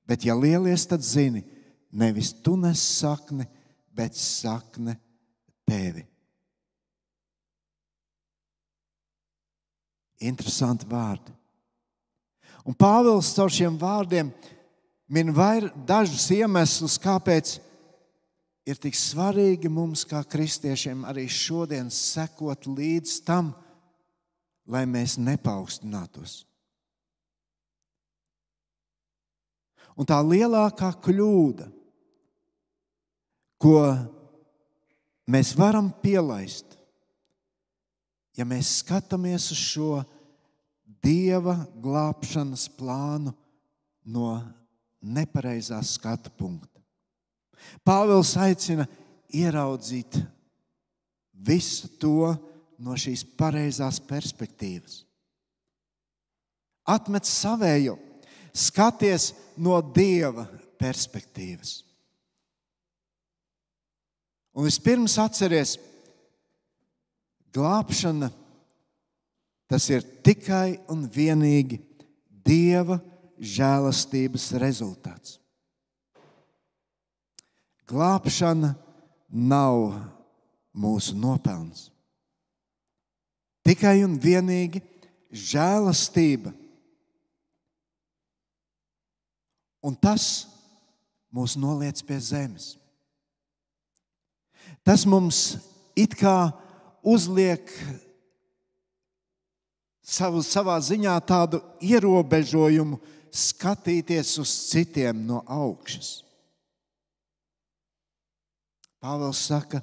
Bet, 0.06 0.22
ja 0.24 0.36
lielies, 0.38 0.86
tad 0.86 1.02
zini, 1.02 1.42
nevis 1.90 2.30
tu 2.30 2.54
nes 2.56 2.78
sakni, 2.78 3.44
bet 3.90 4.14
sakne 4.14 4.94
tevi. 5.66 6.06
Interesanti 10.22 10.86
vārdi. 10.88 11.34
Un 12.66 12.74
Pāvils 12.74 13.34
caur 13.36 13.52
šiem 13.52 13.74
vārdiem 13.78 14.30
min 15.08 15.32
dažus 15.86 16.30
iemeslus, 16.34 16.98
kāpēc 16.98 17.56
ir 18.66 18.80
tik 18.82 18.96
svarīgi 18.98 19.70
mums, 19.70 20.02
kā 20.08 20.24
kristiešiem, 20.26 21.04
arī 21.06 21.28
šodien 21.30 21.90
sekot 21.90 22.66
līdz 22.66 23.20
tam, 23.26 23.54
lai 24.66 24.82
mēs 24.90 25.16
nepaukstinātos. 25.22 26.42
Un 29.96 30.04
tā 30.04 30.18
lielākā 30.20 30.90
kļūda, 31.00 31.70
ko 33.62 33.78
mēs 35.30 35.54
varam 35.56 35.88
pielaist, 36.02 36.74
ja 38.36 38.44
mēs 38.44 38.82
skatāmies 38.82 39.48
uz 39.54 39.62
šo 39.62 40.02
dieva 41.00 41.56
glābšanas 41.80 42.66
plānu 42.76 43.32
no 44.04 44.34
nepareizā 45.06 45.78
skatu 45.86 46.32
punkta. 46.38 46.80
Pāvils 47.86 48.34
aicina 48.38 48.86
ieraudzīt 49.34 50.18
visu 51.46 51.90
to 52.00 52.32
no 52.78 52.96
šīs 52.98 53.24
pareizās 53.38 53.98
perspektīvas. 54.02 55.02
Atmet 56.86 57.26
savējo, 57.26 57.96
skaties 58.54 59.32
no 59.58 59.80
dieva 59.80 60.46
perspektīvas. 60.78 61.80
Un 64.56 64.64
vispirms 64.64 65.18
atcerieties, 65.20 65.74
glābšana 67.52 68.30
tas 69.68 69.88
ir 69.90 70.04
tikai 70.24 70.78
un 70.92 71.04
vienīgi 71.10 71.82
Dieva 72.46 73.00
žēlastības 73.38 74.50
rezultāts. 74.60 75.38
Glābšana 77.86 78.74
nav 79.30 79.94
mūsu 80.74 81.14
nopelns. 81.18 81.88
Tikai 83.66 84.00
un 84.06 84.16
vienīgi 84.22 84.82
žēlastība. 85.30 86.52
Un 89.86 89.94
tas 89.94 90.46
mūs 91.34 91.54
noliec 91.58 92.00
pie 92.06 92.18
zemes. 92.22 92.74
Tas 94.86 95.04
mums 95.06 95.58
it 95.98 96.14
kā 96.18 96.50
uzliek 97.06 97.70
savu, 100.06 100.42
savā 100.42 100.78
ziņā 100.82 101.14
tādu 101.26 101.60
ierobežojumu 101.82 102.98
skatīties 103.36 104.36
uz 104.42 104.52
citiem 104.70 105.20
no 105.28 105.42
augšas. 105.46 106.22
Pāvils 109.02 109.44
saka, 109.46 109.82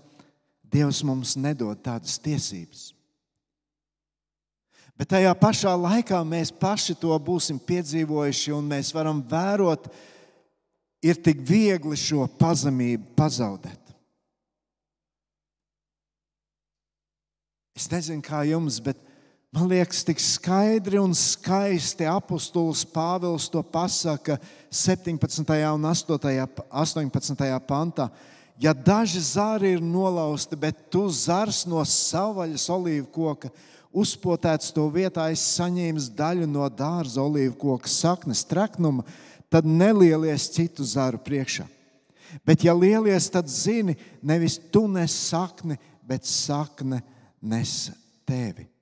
Dievs 0.73 1.03
mums 1.05 1.35
nedod 1.37 1.77
tādas 1.85 2.17
tiesības. 2.17 2.87
Bet 4.97 5.11
tajā 5.13 5.29
pašā 5.37 5.73
laikā 5.77 6.17
mēs 6.25 6.49
paši 6.53 6.95
to 6.97 7.13
būsim 7.21 7.59
piedzīvojuši, 7.61 8.53
un 8.57 8.71
mēs 8.71 8.89
varam 8.93 9.21
vērot 9.21 9.85
ir 11.05 11.19
tik 11.21 11.41
viegli 11.45 11.97
šo 11.99 12.25
pazemību 12.39 13.13
pazaudēt. 13.17 13.93
Es 17.77 17.89
nezinu, 17.89 18.21
kā 18.25 18.43
jums, 18.45 18.77
bet 18.85 18.97
man 19.53 19.69
liekas, 19.69 20.01
tik 20.01 20.21
skaidri 20.21 20.97
un 20.97 21.13
skaisti 21.13 22.07
apustulis 22.09 22.81
Pāvils 22.89 23.45
to 23.53 23.61
pasaka 23.61 24.39
17. 24.73 25.45
un 25.75 25.85
8. 25.85 26.17
18. 26.69 27.59
pantā. 27.67 28.09
Ja 28.57 28.73
daži 28.73 29.21
zari 29.21 29.75
ir 29.75 29.81
nolauzti, 29.81 30.57
bet 30.57 30.89
tu 30.93 31.05
zars 31.09 31.63
no 31.69 31.81
savvaļas 31.85 32.65
olīvu 32.73 33.07
koka, 33.13 33.53
uzpotēts 33.93 34.73
to 34.73 34.87
vietā, 34.93 35.29
es 35.29 35.45
saņēmu 35.57 36.01
daļu 36.17 36.49
no 36.49 36.65
dārza 36.69 37.21
olīvu 37.21 37.53
koka 37.61 37.89
saknes 37.89 38.41
traknuma, 38.49 39.05
tad 39.53 39.69
nelielies 39.69 40.49
citu 40.53 40.85
zaru 40.85 41.21
priekšā. 41.21 41.67
Bet, 42.41 42.65
ja 42.65 42.73
lielies, 42.73 43.29
tad 43.29 43.45
zini, 43.45 43.93
nevis 44.25 44.57
tu 44.73 44.87
nes 44.89 45.13
sakni, 45.29 45.77
bet 46.01 46.25
sakne 46.25 47.03
nes 47.41 47.91
tevi. 48.25 48.72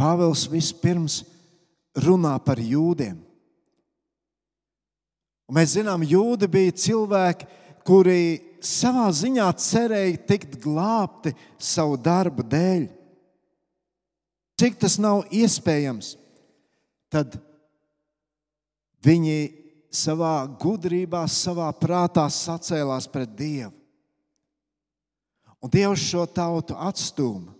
Pāvils 0.00 0.46
vispirms 0.48 1.20
runā 2.00 2.38
par 2.40 2.60
jūdiem. 2.62 3.18
Un 5.50 5.58
mēs 5.58 5.74
zinām, 5.74 6.06
jūdi 6.06 6.46
bija 6.48 6.72
cilvēki, 6.78 7.48
kuri 7.84 8.22
savā 8.62 9.08
ziņā 9.12 9.48
cerēja 9.60 10.22
tikt 10.28 10.56
glābti 10.62 11.34
savu 11.58 11.98
darbu 12.00 12.46
dēļ. 12.46 12.86
Cik 14.60 14.76
tas 14.80 14.96
nav 15.00 15.24
iespējams, 15.34 16.14
tad 17.12 17.34
viņi 19.04 19.38
savā 19.90 20.44
gudrībā, 20.60 21.24
savā 21.26 21.68
prātā 21.76 22.28
sacēlās 22.30 23.08
pret 23.10 23.32
Dievu. 23.36 23.72
Un 25.60 25.72
Dievs 25.72 26.04
šo 26.08 26.24
tautu 26.24 26.76
atstūma. 26.78 27.59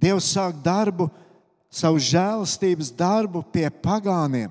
Dievs 0.00 0.30
sāk 0.32 0.56
darbu, 0.64 1.10
savu 1.70 2.00
žēlastības 2.02 2.90
darbu 2.96 3.44
pie 3.52 3.68
pagāniem. 3.82 4.50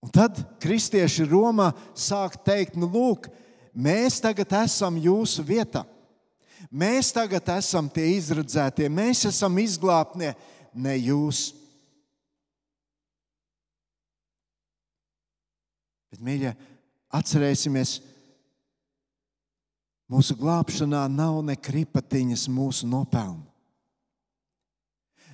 Un 0.00 0.12
tad 0.14 0.38
kristieši 0.62 1.26
Romā 1.28 1.72
sāk 1.92 2.38
teikt, 2.46 2.78
nu, 2.80 2.88
lūk, 2.88 3.28
mēs 3.76 4.16
tagad 4.22 4.54
esam 4.62 4.96
jūsu 4.96 5.44
vietā. 5.44 5.84
Mēs 6.70 7.10
tagad 7.12 7.48
esam 7.56 7.88
tie 7.92 8.06
izredzētie, 8.14 8.88
mēs 8.92 9.26
esam 9.28 9.56
izglābtie, 9.60 10.32
ne 10.72 10.94
jūs. 10.96 11.50
Bet, 16.10 16.20
mīļie, 16.24 16.52
atcerēsimies, 17.16 17.98
mūsu 20.10 20.34
glābšanā 20.38 21.04
nav 21.12 21.38
ne 21.46 21.54
kripatiņas 21.56 22.48
mūsu 22.50 22.88
nopelnu. 22.90 23.46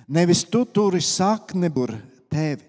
Nevis 0.07 0.45
tu 0.47 0.63
turi 0.63 1.01
sakni 1.03 1.67
tur 1.73 1.91
tevi. 2.31 2.63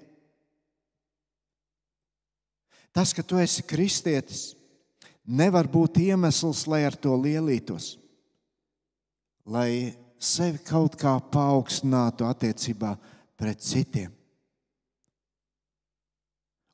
Tas, 2.90 3.12
ka 3.14 3.22
tu 3.22 3.38
esi 3.38 3.62
kristietis, 3.62 4.56
nevar 5.22 5.68
būt 5.70 6.00
iemesls, 6.02 6.64
lai 6.66 6.82
ar 6.88 6.96
to 6.98 7.12
lielītos, 7.14 7.92
lai 9.46 9.94
sevi 10.18 10.58
kaut 10.66 10.96
kā 10.98 11.12
paaugstinātu 11.30 12.26
attiecībā 12.26 12.96
pret 13.38 13.62
citiem. 13.62 14.10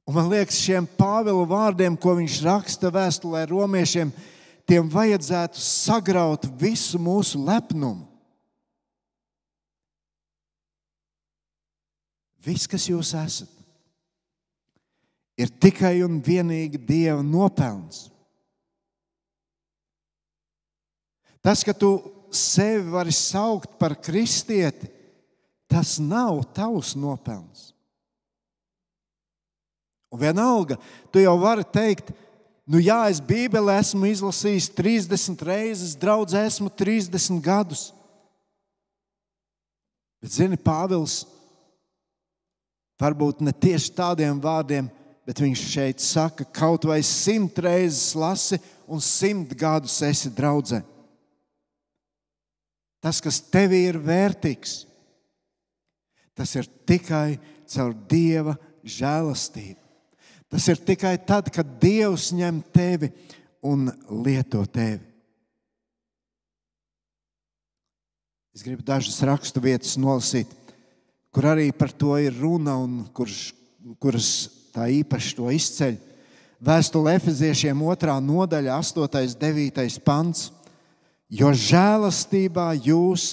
Un 0.04 0.16
man 0.16 0.30
liekas, 0.32 0.60
šiem 0.60 0.86
Pāvila 0.96 1.44
vārdiem, 1.48 1.96
ko 1.96 2.14
viņš 2.16 2.40
raksta 2.44 2.90
vēstulē 2.92 3.44
romiešiem, 3.48 4.12
tiem 4.68 4.88
vajadzētu 4.90 5.60
sagraut 5.60 6.46
visu 6.60 6.98
mūsu 7.00 7.40
lepnumu. 7.44 8.08
Viss, 12.44 12.68
kas 12.68 12.84
jūs 12.90 13.14
esat, 13.16 13.52
ir 15.40 15.48
tikai 15.48 16.02
un 16.04 16.18
vienīgi 16.20 16.76
Dieva 16.76 17.22
nopelns. 17.24 18.10
Tas, 21.44 21.64
ka 21.64 21.72
tu 21.76 21.96
sevi 22.32 22.92
vari 22.92 23.12
saukt 23.16 23.78
par 23.80 23.96
kristieti, 24.00 24.90
tas 25.68 25.96
nav 26.00 26.42
tavs 26.56 26.94
nopelns. 26.96 27.70
Un 30.12 30.20
vienalga, 30.20 30.76
tu 31.10 31.18
jau 31.18 31.34
vari 31.40 31.64
teikt, 31.66 32.12
nu 32.66 32.80
jā, 32.80 32.98
es 33.12 33.20
Bībelē 33.20 33.76
esmu 33.82 34.08
izlasījis 34.08 34.70
30 34.76 35.44
reizes, 35.44 35.94
draugs 35.98 36.36
esmu 36.38 36.70
30 36.72 37.40
gadus. 37.44 37.90
Bet, 40.24 40.32
zini, 40.32 40.56
Pāvils 40.56 41.22
varbūt 43.00 43.42
ne 43.44 43.52
tieši 43.52 43.92
tādiem 43.92 44.40
vārdiem, 44.40 44.88
bet 45.28 45.40
viņš 45.40 45.66
šeit 45.68 46.00
saka, 46.00 46.46
kaut 46.48 46.86
vai 46.88 47.02
simt 47.04 47.58
reizes 47.60 48.14
lasi 48.16 48.60
un 48.88 49.00
simt 49.04 49.52
gadus 49.58 49.98
esi 50.04 50.32
draudzē. 50.32 50.80
Tas, 53.04 53.20
kas 53.20 53.42
tev 53.52 53.74
ir 53.76 53.98
vērtīgs, 54.00 54.86
tas 56.32 56.54
ir 56.56 56.68
tikai 56.88 57.36
caur 57.68 57.92
Dieva 58.08 58.56
žēlastību. 58.80 59.83
Tas 60.54 60.68
ir 60.70 60.78
tikai 60.86 61.16
tad, 61.18 61.48
kad 61.50 61.66
Dievs 61.82 62.28
ņem 62.30 62.60
tevi 62.70 63.08
un 63.66 63.88
lieto 64.22 64.60
tevi. 64.70 65.00
Es 68.54 68.62
gribu 68.62 68.84
dažas 68.86 69.16
rakstu 69.26 69.58
vietas 69.58 69.96
nolasīt, 69.98 70.46
kur 71.34 71.48
arī 71.50 71.72
par 71.74 71.90
to 71.90 72.12
ir 72.22 72.36
runa 72.38 72.76
un 72.78 73.00
kurš, 73.10 73.48
kuras 73.98 74.28
tā 74.70 74.86
īpaši 75.00 75.34
to 75.40 75.50
izceļ. 75.50 75.98
Vēstule 76.62 77.16
Efeziešiem 77.18 77.82
2. 77.82 78.14
nodaļa, 78.22 78.78
8. 78.78 79.02
un 79.02 79.34
9. 79.42 79.98
pants. 80.06 80.44
Jo 81.34 81.50
žēlastībā 81.50 82.68
jūs 82.78 83.32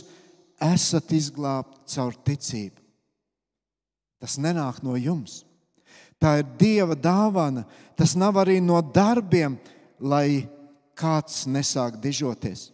esat 0.58 1.14
izglābti 1.14 1.86
caur 1.94 2.18
ticību. 2.18 2.82
Tas 4.18 4.42
nenāk 4.42 4.82
no 4.82 4.98
jums. 4.98 5.44
Tā 6.22 6.38
ir 6.42 6.50
Dieva 6.60 6.94
dāvana. 6.94 7.66
Tas 7.98 8.14
nav 8.18 8.38
arī 8.42 8.60
no 8.62 8.78
darbiem, 8.82 9.58
lai 9.98 10.46
kāds 10.98 11.48
nesāk 11.50 11.98
dižoties. 12.02 12.70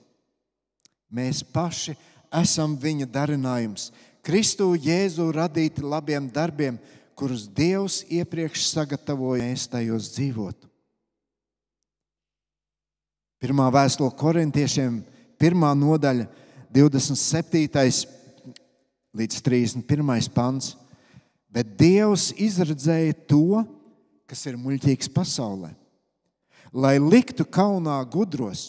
Mēs 1.08 1.40
paši 1.44 1.96
esam 2.36 2.76
viņa 2.80 3.08
darinājums. 3.08 3.92
Kristu 4.24 4.74
Jēzu 4.76 5.30
radīti 5.32 5.84
labiem 5.84 6.28
darbiem, 6.28 6.76
kurus 7.16 7.48
Dievs 7.48 8.02
iepriekš 8.12 8.66
sagatavoja, 8.68 9.46
mēs 9.48 9.70
tajos 9.72 10.12
dzīvotu. 10.18 10.68
Pirmā 13.40 13.70
vēstule 13.72 14.12
korintiešiem, 14.18 15.00
pirmā 15.40 15.72
nodaļa, 15.78 16.26
27. 16.74 18.04
līdz 19.16 19.42
31. 19.46 20.30
pants 20.36 20.74
bet 21.58 21.74
Dievs 21.74 22.30
izredzēja 22.38 23.16
to, 23.26 23.64
kas 24.30 24.44
ir 24.46 24.60
muļķīgs 24.62 25.10
pasaulē, 25.10 25.72
lai 26.70 26.98
liktu 27.02 27.48
kaunā 27.50 27.96
gudros, 28.14 28.68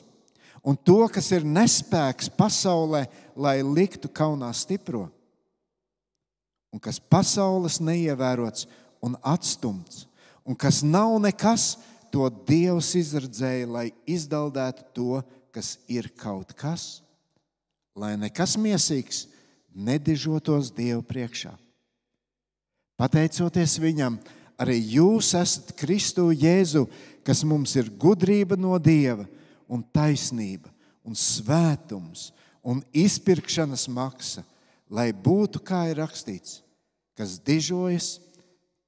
un 0.65 0.79
to, 0.81 1.03
kas 1.13 1.29
ir 1.37 1.45
nespēks 1.45 2.31
pasaulē, 2.33 3.05
lai 3.37 3.59
liktu 3.61 4.09
kaunā 4.09 4.49
stipro, 4.57 5.05
un 6.73 6.81
kas 6.81 6.97
pasaules 6.97 7.77
neievērots 7.85 8.65
un 9.05 9.21
atstumts, 9.21 10.07
un 10.49 10.57
kas 10.57 10.81
nav 10.81 11.19
nekas, 11.21 11.75
to 12.09 12.25
Dievs 12.49 12.95
izredzēja, 12.97 13.69
lai 13.69 13.87
izdaldētu 14.09 14.89
to, 14.97 15.21
kas 15.53 15.77
ir 15.93 16.09
kaut 16.17 16.57
kas, 16.57 17.03
lai 17.93 18.17
nekas 18.17 18.57
miesīgs 18.57 19.27
nedižotos 19.77 20.73
Dievu 20.73 21.05
priekšā. 21.05 21.53
Pateicoties 22.99 23.77
viņam, 23.79 24.17
arī 24.59 24.79
jūs 24.99 25.31
esat 25.39 25.71
Kristu 25.79 26.33
Jēzu, 26.35 26.89
kas 27.23 27.45
mums 27.47 27.77
ir 27.79 27.93
gudrība 27.95 28.59
no 28.59 28.75
Dieva, 28.83 29.29
un 29.71 29.85
taisnība, 29.95 30.73
un 31.07 31.15
svētums, 31.15 32.33
un 32.65 32.83
izpirkšanas 32.91 33.87
maksa, 33.93 34.43
lai 34.91 35.13
būtu 35.13 35.63
kā 35.63 35.85
ir 35.93 36.01
rakstīts, 36.03 36.59
kas 37.15 37.39
dižojas, 37.39 38.17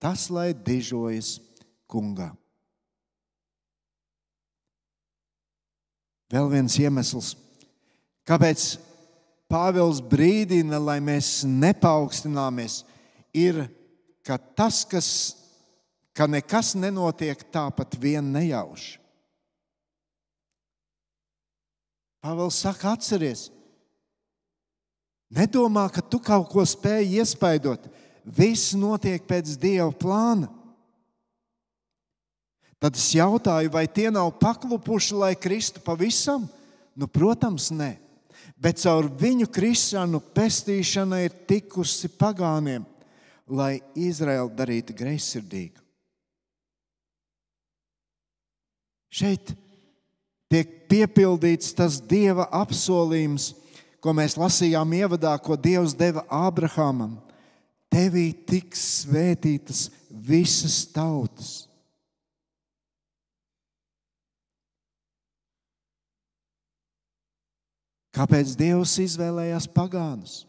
tas 0.03 0.27
lai 0.33 0.51
dižojas 0.57 1.37
kungā. 1.91 2.33
Vēl 6.31 6.47
viens 6.51 6.77
iemesls, 6.79 7.35
kāpēc 8.27 8.73
Pāvils 9.51 9.99
brīdina, 9.99 10.79
lai 10.79 11.01
mēs 11.03 11.41
nepaukstināmies, 11.43 12.85
ir, 13.35 13.65
ka 14.27 14.39
tas, 14.39 14.83
kas, 14.89 15.09
ka 16.17 16.29
nekas 16.31 16.75
nenotiek 16.79 17.43
tāpat 17.53 17.97
vien 18.01 18.25
nejauši. 18.35 18.99
Pāvils 22.21 22.59
saka, 22.61 22.93
atceries, 22.93 23.49
nedomā, 25.33 25.87
ka 25.89 26.05
tu 26.05 26.21
kaut 26.21 26.51
ko 26.53 26.65
spēj 26.69 27.17
iespaidot. 27.17 27.87
Viss 28.21 28.75
notiek 28.77 29.25
pēc 29.25 29.55
Dieva 29.57 29.89
plāna. 29.97 30.51
Tad 32.81 32.97
es 32.97 33.11
jautāju, 33.13 33.73
vai 33.73 33.87
tie 33.89 34.09
nav 34.13 34.31
paklupuši, 34.41 35.17
lai 35.17 35.35
kristu 35.37 35.83
pavisam? 35.85 36.47
Nu, 36.97 37.09
protams, 37.09 37.69
nē. 37.73 37.95
Bet 38.61 38.81
caur 38.81 39.09
viņu 39.09 39.49
krišanu 39.53 40.21
pestīšana 40.37 41.23
ir 41.25 41.37
tikusi 41.49 42.09
pagāniem, 42.13 42.85
lai 43.51 43.81
Izraēlu 43.99 44.53
darītu 44.57 44.95
greizsirdīgu. 44.97 45.83
Šeit 49.11 49.53
tiek 50.51 50.77
piepildīts 50.91 51.75
tas 51.75 51.99
Dieva 51.99 52.47
apsolījums, 52.61 53.51
ko 54.01 54.15
mēs 54.17 54.39
lasījām 54.39 54.95
ievadā, 54.97 55.35
ko 55.43 55.59
Dievs 55.59 55.97
deva 55.99 56.23
Ābrahamam. 56.31 57.19
Tevī 57.91 58.31
tiks 58.47 59.03
svētītas 59.03 59.89
visas 60.09 60.85
tautas. 60.95 61.51
Kāpēc 68.15 68.55
Dievs 68.59 68.95
izvēlējās 69.03 69.67
pagānus? 69.75 70.45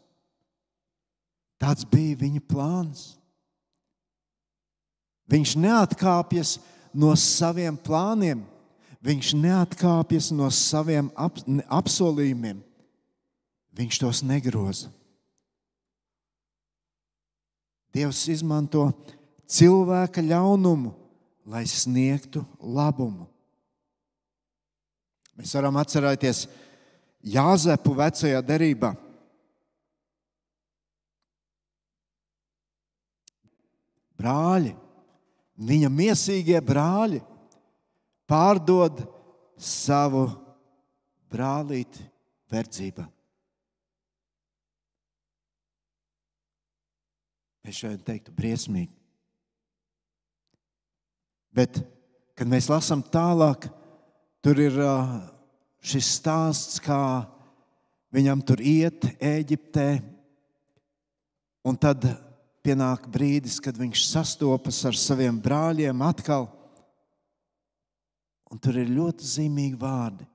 Tāds 1.61 1.85
bija 1.85 2.17
viņa 2.23 2.41
plāns. 2.49 3.03
Viņš 5.31 5.53
neatkāpjas 5.61 6.57
no 6.97 7.13
saviem 7.15 7.77
plāniem, 7.79 8.41
viņš 9.05 9.35
neatkāpjas 9.37 10.31
no 10.35 10.49
saviem 10.51 11.11
ap, 11.15 11.37
apsolījumiem. 11.69 12.59
Viņš 13.77 13.99
tos 14.01 14.19
negroza. 14.27 14.89
Dievs 17.95 18.25
izmanto 18.31 18.89
cilvēka 19.51 20.23
ļaunumu, 20.23 20.91
lai 21.47 21.63
sniegtu 21.67 22.43
labumu. 22.59 23.27
Mēs 25.39 25.55
varam 25.55 25.79
atcerēties, 25.79 26.45
Jāzepu 27.21 27.93
vecajā 27.93 28.39
derībā. 28.41 28.95
Brāļi, 34.21 34.75
viņa 35.61 35.89
mīsīgie 35.89 36.59
brāļi 36.61 37.21
pārdod 38.29 39.01
savu 39.57 40.27
brālīti 41.31 42.05
verdzībā. 42.51 43.07
Es 47.61 47.77
šeit 47.77 48.01
teiktu, 48.05 48.33
briesmīgi. 48.33 48.89
Bet, 51.53 51.81
kad 52.37 52.49
mēs 52.49 52.69
lasām 52.71 53.03
tālāk, 53.13 53.67
tur 54.41 54.57
ir 54.63 54.77
šis 55.83 56.15
stāsts, 56.17 56.79
kā 56.81 57.27
viņam 58.15 58.41
tur 58.47 58.63
iet 58.63 59.05
Eģiptē, 59.19 59.87
un 61.67 61.77
tad 61.77 62.07
pienāk 62.65 63.07
brīdis, 63.11 63.59
kad 63.63 63.77
viņš 63.77 64.03
sastopas 64.07 64.81
ar 64.87 64.97
saviem 64.97 65.39
brāļiem 65.41 66.03
atkal. 66.05 66.49
Un 68.51 68.59
tur 68.59 68.77
ir 68.81 68.91
ļoti 68.91 69.27
zīmīgi 69.27 69.79
vārdi. 69.79 70.27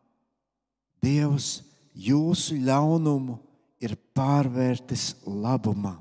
Dievs 1.05 1.61
jūsu 1.93 2.57
ļaunumu 2.67 3.37
ir 3.83 3.95
pārvērtis 4.17 5.13
labumā. 5.27 5.97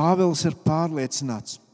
Pāvils 0.00 0.46
ir 0.48 0.56
pārliecināts, 0.64 1.58
ka 1.60 1.70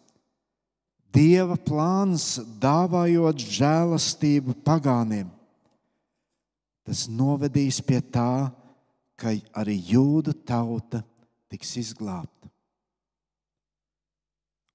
Dieva 1.16 1.55
plāns 1.57 2.35
dāvājot 2.61 3.40
žēlastību 3.40 4.53
pagāniem. 4.66 5.31
Tas 6.85 7.07
novedīs 7.09 7.79
pie 7.81 8.03
tā, 8.03 8.51
ka 8.51 8.66
arī 9.57 9.77
jūda 9.93 10.35
tauta 10.47 11.03
tiks 11.51 11.77
izglābta. 11.81 12.51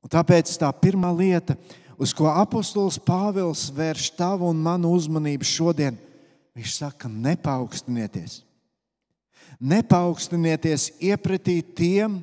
Un 0.02 0.10
tāpēc 0.10 0.50
tā 0.58 0.70
pirmā 0.82 1.12
lieta, 1.14 1.56
uz 2.02 2.14
ko 2.18 2.26
apostols 2.32 2.98
Pāvils 2.98 3.68
vērš 3.76 4.10
tavu 4.18 4.50
un 4.50 4.58
manu 4.58 4.96
uzmanību 4.98 5.46
šodien, 5.46 6.00
viņš 6.58 6.78
saka, 6.80 7.10
nepaukstinieties. 7.12 8.42
Nepaukstinieties 9.62 10.90
iepratī 11.06 11.60
tiem, 11.62 12.18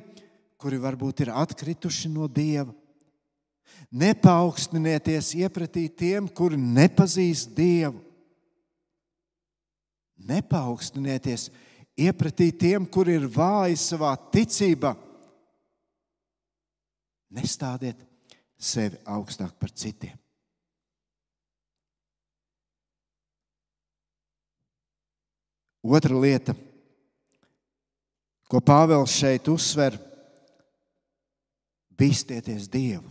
kuri 0.59 0.81
varbūt 0.81 1.23
ir 1.23 1.31
atkrituši 1.31 2.11
no 2.11 2.27
Dieva 2.27 2.73
Nepaukstinieties 3.89 5.33
iepratī 5.39 5.87
tiem, 5.89 6.27
kuri 6.29 6.57
nepazīst 6.59 7.55
Dievu. 7.57 7.97
Nepaukstinieties 10.29 11.47
iepratī 11.49 11.68
tiem, 12.55 12.85
kuri 12.87 13.17
ir 13.19 13.27
vāji 13.27 13.75
savā 13.79 14.13
ticībā. 14.31 14.93
Nestādiet 17.35 17.99
sevi 18.57 18.97
augstāk 19.05 19.53
par 19.59 19.71
citiem. 19.71 20.17
Otra 25.79 26.15
lieta, 26.19 26.53
ko 28.51 28.59
Pāvils 28.59 29.13
šeit 29.15 29.47
uzsver, 29.47 29.95
bīstieties 31.95 32.67
Dievu. 32.71 33.07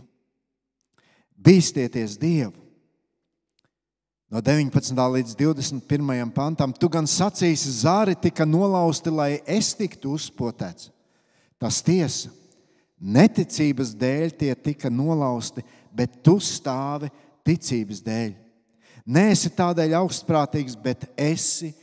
Bīstieties 1.39 2.17
Dievu. 2.21 2.68
No 4.29 4.41
19. 4.45 4.93
līdz 4.93 5.33
21. 5.35 6.29
pantam, 6.35 6.73
tu 6.73 6.89
gan 6.91 7.07
sacīsi, 7.09 7.71
zāri 7.81 8.13
tika 8.13 8.45
nolausti, 8.45 9.09
lai 9.09 9.39
es 9.49 9.71
tiktu 9.73 10.13
uzpotēts. 10.13 10.91
Tas 11.59 11.81
tiesa, 11.83 12.29
neticības 13.01 13.95
dēļ 13.97 14.35
tie 14.37 14.53
tika 14.53 14.91
nolausti, 14.93 15.65
bet 15.91 16.21
tu 16.23 16.37
stāvi 16.37 17.09
ticības 17.47 18.03
dēļ. 18.05 18.31
Nē, 19.09 19.25
esi 19.33 19.49
tādēļ 19.49 19.97
augstprātīgs, 20.03 20.77
bet 20.77 21.09
esi 21.17 21.73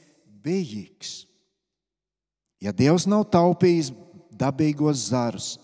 bijīgs. 0.46 1.24
Ja 2.62 2.70
Dievs 2.70 3.08
nav 3.10 3.26
taupījis 3.34 3.90
dabīgos 4.38 5.08
zarus, 5.10 5.56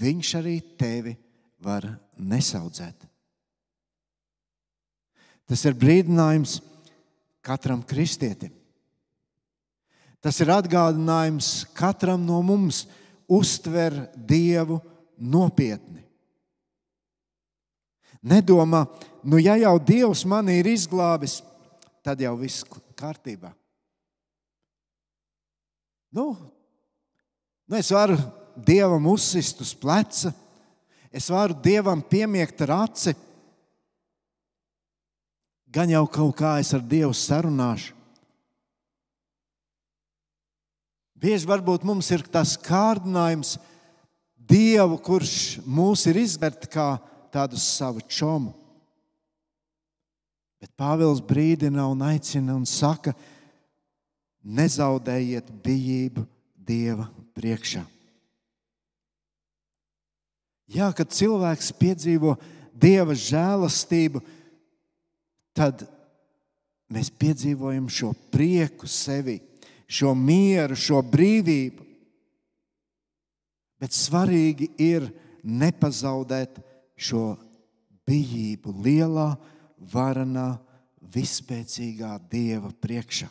Viņš 0.00 0.34
arī 0.38 0.56
tevi 0.80 1.14
var 1.60 1.84
nesaudzēt. 2.16 3.09
Tas 5.50 5.64
ir 5.66 5.74
brīdinājums 5.74 6.60
katram 7.42 7.82
kristietim. 7.82 8.52
Tas 10.22 10.36
ir 10.42 10.52
atgādinājums 10.52 11.64
katram 11.74 12.22
no 12.22 12.38
mums 12.44 12.84
uztver 13.30 13.96
Dievu 14.14 14.78
nopietni. 15.18 16.04
Nedomā, 18.20 18.84
nu 19.24 19.40
ja 19.40 19.56
jau 19.56 19.78
Dievs 19.80 20.26
mani 20.28 20.58
ir 20.60 20.68
izglābis, 20.68 21.38
tad 22.04 22.20
jau 22.20 22.34
viss 22.38 22.66
kārtībā. 23.00 23.54
Nu, 26.12 26.34
nu 27.64 27.80
es 27.80 27.88
varu 27.96 28.18
Dievam 28.60 29.06
uzsist 29.08 29.62
uz 29.64 29.72
pleca, 29.72 30.34
Es 31.10 31.26
varu 31.30 31.56
Dievam 31.58 32.02
piemiegt 32.02 32.60
ar 32.62 32.86
aci. 32.86 33.16
Gan 35.70 35.90
jau 35.92 36.04
kaut 36.10 36.34
kā 36.40 36.56
es 36.58 36.72
ar 36.74 36.82
Dievu 36.82 37.14
sarunāšu. 37.14 37.94
Bieži 41.20 41.46
varbūt 41.46 41.84
mums 41.84 42.08
ir 42.10 42.24
tas 42.32 42.56
kārdinājums 42.58 43.58
Dievu, 44.50 44.96
kurš 44.98 45.60
mūs 45.68 46.06
ir 46.10 46.18
izvērts 46.24 46.70
kā 46.72 46.94
tādu 47.30 47.60
savu 47.60 48.02
čomu. 48.08 48.54
Bet 50.60 50.72
Pāvils 50.76 51.22
brīdina 51.24 51.86
un 51.88 52.02
aicina 52.04 52.56
un 52.56 52.66
saka, 52.68 53.14
nezaudējiet 54.42 55.52
bijību 55.62 56.26
Dieva 56.56 57.06
priekšā. 57.36 57.84
Jā, 60.70 60.90
kad 60.94 61.10
cilvēks 61.10 61.72
piedzīvo 61.80 62.36
dieva 62.78 63.16
žēlastību, 63.16 64.20
tad 65.60 65.84
mēs 66.88 67.10
piedzīvojam 67.20 67.90
šo 67.92 68.14
prieku 68.32 68.88
sevi, 68.88 69.36
šo 69.90 70.14
mieru, 70.16 70.78
šo 70.78 71.02
brīvību. 71.04 71.84
Bet 73.80 73.96
svarīgi 73.96 74.70
ir 74.80 75.06
nepazaudēt 75.44 76.60
šo 77.00 77.34
bijību 78.08 78.74
lielā, 78.84 79.34
varenā, 79.92 80.48
vispēcīgā 81.10 82.16
Dieva 82.30 82.70
priekšā. 82.76 83.28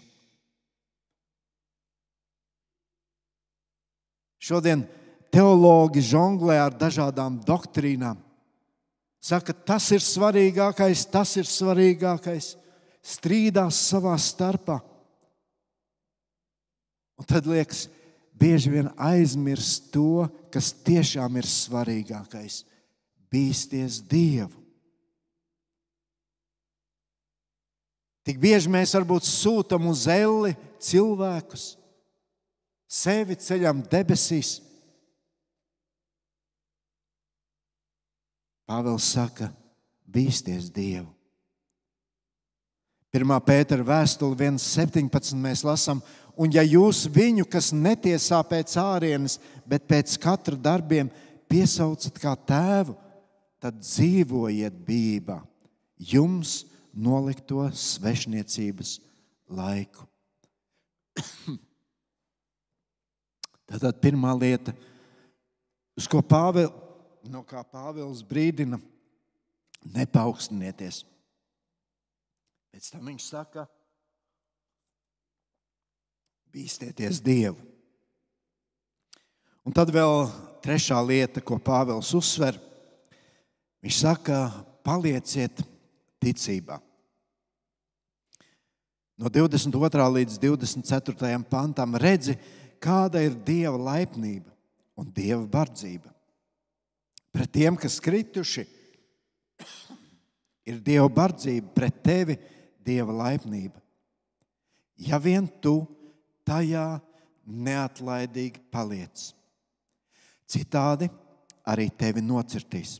Šodien 4.40 4.86
teologi 5.34 6.02
žonglē 6.04 6.58
ar 6.64 6.74
dažādām 6.74 7.38
doktrīnām. 7.46 8.18
Saka, 9.20 9.54
tas 9.54 9.90
ir 9.92 10.04
svarīgākais, 10.04 11.04
tas 11.12 11.36
ir 11.40 11.48
svarīgākais. 11.48 12.54
Strīdās 13.04 13.80
savā 13.90 14.16
starpā. 14.20 14.80
Un 17.20 17.28
tad 17.28 17.48
liekas, 17.48 17.88
bieži 18.40 18.72
vien 18.72 18.88
aizmirst 18.96 19.90
to, 19.92 20.30
kas 20.54 20.72
tiešām 20.72 21.36
ir 21.40 21.48
svarīgākais- 21.48 22.64
bīsties 23.32 24.00
Dievu. 24.08 24.56
Tik 28.24 28.38
bieži 28.38 28.70
mēs 28.70 28.94
varbūt 28.94 29.26
sūtām 29.26 29.88
uz 29.90 30.06
elli 30.08 30.56
cilvēkus, 30.80 31.78
sevi 32.86 33.36
ceļam 33.36 33.82
debesīs. 33.90 34.60
Pāvils 38.70 39.08
saka, 39.16 39.50
bīsties 40.06 40.68
Dievu. 40.70 41.10
1. 43.10 43.32
pētera 43.42 43.82
vēstule 43.82 44.38
1,17 44.38 45.34
mēs 45.42 45.64
lasām, 45.66 46.04
un 46.38 46.52
ja 46.54 46.62
jūs 46.62 47.08
viņu, 47.10 47.48
kas 47.50 47.72
netiesā 47.74 48.44
pēc 48.46 48.76
ārienes, 48.78 49.40
bet 49.66 49.88
pēc 49.90 50.14
katra 50.22 50.54
darbiem, 50.54 51.10
piesaucat 51.50 52.20
kā 52.22 52.36
tēvu, 52.38 52.94
tad 53.58 53.80
dzīvojiet 53.82 54.76
bībā, 54.86 55.40
jums 55.98 56.68
nolikto 56.94 57.66
svešniecības 57.74 59.00
laiku. 59.50 60.06
Tātad 63.70 63.98
pirmā 63.98 64.38
lieta, 64.38 64.78
uz 65.98 66.06
ko 66.10 66.22
Pāvils, 66.22 66.86
no 67.30 67.44
kā 67.46 67.62
Pāvils 67.64 68.24
brīdina, 68.26 68.80
nepaukstinieties. 69.94 71.04
Pēc 72.74 72.90
tam 72.94 73.10
viņš 73.10 73.28
saka, 73.30 73.66
bīstieties 76.54 77.22
Dievu. 77.26 77.58
Un 79.66 79.76
tad 79.76 79.92
vēl 79.94 80.28
trešā 80.66 80.98
lieta, 81.06 81.42
ko 81.46 81.60
Pāvils 81.62 82.12
uzsver, 82.18 82.58
viņš 83.86 84.02
saka, 84.02 84.44
palieciet 84.86 85.62
ticībā. 86.22 86.80
No 89.20 89.28
22. 89.28 90.06
līdz 90.16 90.38
24. 90.40 91.44
pantam 91.52 91.98
redzi, 92.00 92.38
kāda 92.80 93.22
ir 93.22 93.36
Dieva 93.36 93.76
laipnība 93.76 94.54
un 94.96 95.12
Dieva 95.12 95.44
bardzība. 95.44 96.19
Pret 97.34 97.52
tiem, 97.54 97.78
kas 97.78 98.00
krituši, 98.02 98.66
ir 100.70 100.80
Dieva 100.86 101.10
bardzība, 101.10 101.74
pret 101.76 102.02
tevi 102.06 102.38
Dieva 102.86 103.14
laipnība. 103.26 103.82
Ja 105.00 105.20
vien 105.22 105.48
tu 105.62 105.84
tajā 106.48 107.00
neatlaidīgi 107.50 108.62
paliec, 108.72 109.30
citādi 110.50 111.10
arī 111.70 111.88
tevi 111.94 112.22
nocirtīs. 112.26 112.98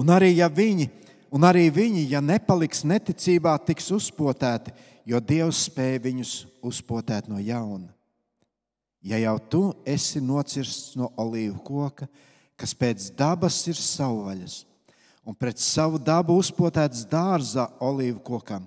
Un 0.00 0.10
arī, 0.12 0.32
ja 0.38 0.48
viņi, 0.48 0.88
un 1.36 1.44
arī 1.44 1.68
viņi, 1.72 2.06
ja 2.12 2.22
nepaliks 2.24 2.82
neticībā, 2.88 3.58
tiks 3.68 3.90
uzpotēti, 3.92 4.72
jo 5.04 5.20
Dievs 5.20 5.66
spēja 5.68 6.00
viņus 6.06 6.34
uzpotēt 6.64 7.28
no 7.28 7.40
jauna. 7.42 7.92
Ja 9.04 9.20
jau 9.20 9.36
tu 9.52 9.62
esi 9.88 10.20
nocirsts 10.20 10.96
no 11.00 11.08
olīvu 11.20 11.60
koka, 11.64 12.08
kas 12.60 12.74
pēc 12.76 13.08
dabas 13.16 13.56
ir 13.70 13.78
savvaļas, 13.80 14.60
un 15.24 15.36
pret 15.36 15.60
savu 15.62 16.00
dabu 16.02 16.36
uzpotēts 16.40 17.06
dārzā 17.08 17.66
olīvu 17.80 18.20
kokam, 18.26 18.66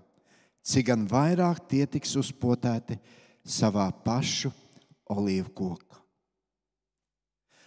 cik 0.65 0.89
gan 0.89 1.06
vairāk 1.10 1.62
tie 1.69 1.86
tiks 1.86 2.15
uzpotēti 2.17 2.97
savā 3.45 3.89
pašu 4.06 4.51
olīvu 5.13 5.51
kokā. 5.53 5.99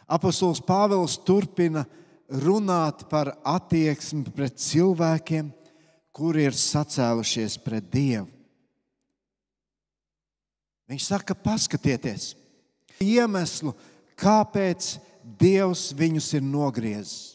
Apostols 0.07 0.63
Pāvils 0.63 1.17
turpina 1.27 1.83
runāt 2.31 3.09
par 3.11 3.33
attieksmi 3.47 4.31
pret 4.35 4.59
cilvēkiem, 4.63 5.51
kuri 6.15 6.47
ir 6.47 6.55
sacēlušies 6.57 7.59
pret 7.63 7.91
Dievu. 7.93 8.31
Viņš 10.87 11.09
saka, 11.11 11.35
paskatieties, 11.35 12.37
iemeslu, 13.03 13.73
kāpēc 14.15 14.95
Dievs 15.27 15.91
viņus 15.99 16.29
ir 16.39 16.45
nogriezis. 16.47 17.35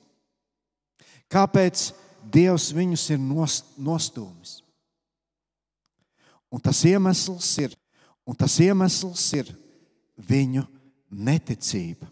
Kāpēc 1.32 1.90
Dievs 2.32 2.70
viņus 2.76 3.10
ir 3.12 3.20
nostūmis? 3.20 4.62
Un 6.52 6.64
tas 6.64 6.82
iemesls 6.88 7.50
ir, 7.64 7.76
un 8.28 8.36
tas 8.36 8.56
iemesls 8.64 9.26
ir 9.36 9.52
viņu 10.20 10.64
neticība. 11.12 12.08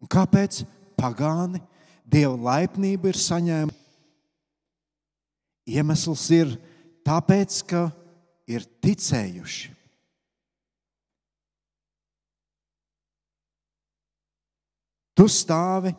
Un 0.00 0.08
kāpēc 0.08 0.62
pagāni 0.96 1.60
Dieva 2.10 2.36
laipnību 2.36 3.12
ir 3.12 3.20
saņēmuši? 3.20 3.76
Iemesls 5.70 6.24
ir 6.34 6.56
tāpēc, 7.06 7.60
ka 7.68 7.84
ir 8.50 8.64
ticējuši. 8.82 9.79
Tu 15.20 15.26
stāvi 15.28 15.90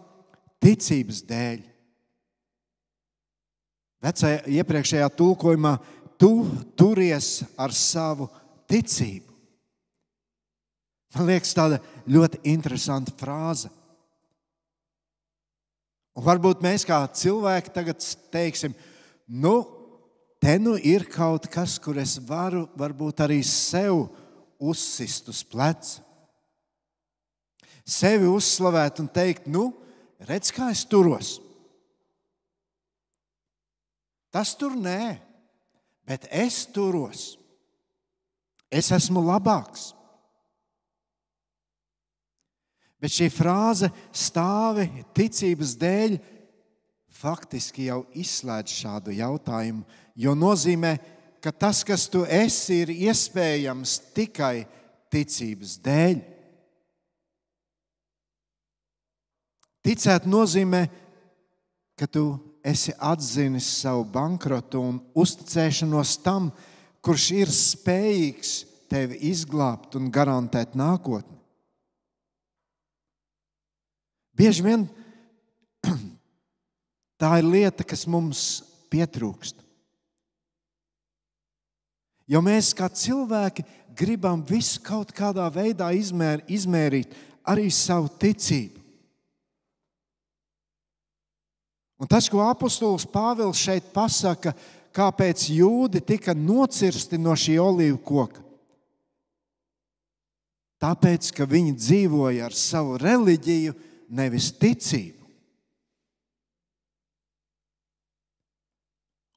ticības 0.57 1.19
dēļ. 1.29 1.60
Vecajā 4.01 4.39
iepriekšējā 4.49 5.10
tulkojumā 5.13 5.75
tu 6.17 6.31
turies 6.73 7.43
ar 7.53 7.69
savu 7.69 8.25
ticību. 8.65 9.29
Man 11.13 11.29
liekas, 11.29 11.53
tāda 11.53 11.77
ļoti 12.10 12.41
interesanta 12.49 13.13
frāze. 13.19 13.69
Un 16.17 16.25
varbūt 16.25 16.65
mēs 16.65 16.88
kā 16.89 17.03
cilvēki 17.05 17.77
tagad 17.77 18.01
teiksim, 18.34 18.73
nu, 19.29 19.53
te 20.41 20.57
nu 20.57 20.79
ir 20.81 21.05
kaut 21.13 21.45
kas, 21.51 21.77
kur 21.77 22.01
es 22.01 22.17
varu 22.25 22.65
varbūt 22.73 23.21
arī 23.27 23.43
sev 23.45 24.07
uzsist 24.57 25.29
uz 25.29 25.45
pleca. 25.45 26.01
Sevi 27.88 28.29
uzslavēt 28.29 29.01
un 29.03 29.10
teikt, 29.12 29.47
nu, 29.51 29.71
redz, 30.27 30.51
kā 30.53 30.69
es 30.73 30.84
turos. 30.88 31.39
Tas 34.31 34.53
tur 34.55 34.77
nē, 34.79 35.17
bet 36.07 36.27
es 36.31 36.63
turos. 36.71 37.34
Es 38.71 38.91
esmu 38.95 39.23
labāks. 39.25 39.91
Bet 43.01 43.12
šī 43.12 43.27
frāze 43.34 43.89
stāvi 44.13 44.86
ticības 45.17 45.73
dēļ 45.81 46.19
faktiski 47.21 47.89
jau 47.89 48.03
izslēdz 48.17 48.75
šādu 48.77 49.15
jautājumu, 49.17 49.84
jo 50.15 50.36
nozīmē, 50.38 50.93
ka 51.41 51.51
tas, 51.51 51.81
kas 51.84 52.05
tu 52.13 52.21
esi, 52.29 52.84
ir 52.86 52.93
iespējams 53.10 53.97
tikai 54.15 54.67
ticības 55.12 55.75
dēļ. 55.84 56.21
Ticēt 59.82 60.28
nozīmē, 60.30 60.86
ka 61.98 62.06
tu 62.06 62.26
esi 62.63 62.94
atzinis 62.98 63.65
savu 63.82 64.06
bankrotu 64.13 64.82
un 64.82 65.00
uzticēšanos 65.17 66.17
tam, 66.22 66.52
kurš 67.02 67.28
ir 67.39 67.54
spējīgs 67.54 68.54
tevi 68.91 69.17
izglābt 69.32 69.98
un 69.98 70.12
garantēt 70.13 70.76
nākotni. 70.78 71.39
Bieži 74.38 74.65
vien 74.65 74.86
tā 77.22 77.32
ir 77.41 77.50
lieta, 77.50 77.86
kas 77.86 78.06
mums 78.10 78.62
pietrūkst. 78.94 79.60
Jo 82.32 82.39
mēs 82.46 82.72
kā 82.78 82.88
cilvēki 82.88 83.65
gribam 83.98 84.44
visu 84.48 84.80
kaut 84.86 85.12
kādā 85.15 85.50
veidā 85.52 85.89
izmēr, 85.98 86.46
izmērīt, 86.48 87.12
arī 87.44 87.67
savu 87.74 88.08
ticību. 88.22 88.81
Un 92.02 92.10
tas, 92.10 92.26
ko 92.26 92.42
apustulis 92.42 93.06
Pāvils 93.06 93.62
šeit 93.62 93.92
pasaka, 93.94 94.56
kāpēc 94.96 95.46
jūdi 95.54 96.02
tika 96.02 96.34
nocirsti 96.34 97.20
no 97.22 97.36
šī 97.38 97.60
olīvu 97.62 98.00
koka. 98.02 98.42
Tāpēc, 100.82 101.30
ka 101.38 101.46
viņi 101.46 101.76
dzīvoja 101.78 102.48
ar 102.48 102.56
savu 102.58 102.98
reliģiju, 102.98 103.76
nevis 104.18 104.50
ticību. 104.58 105.20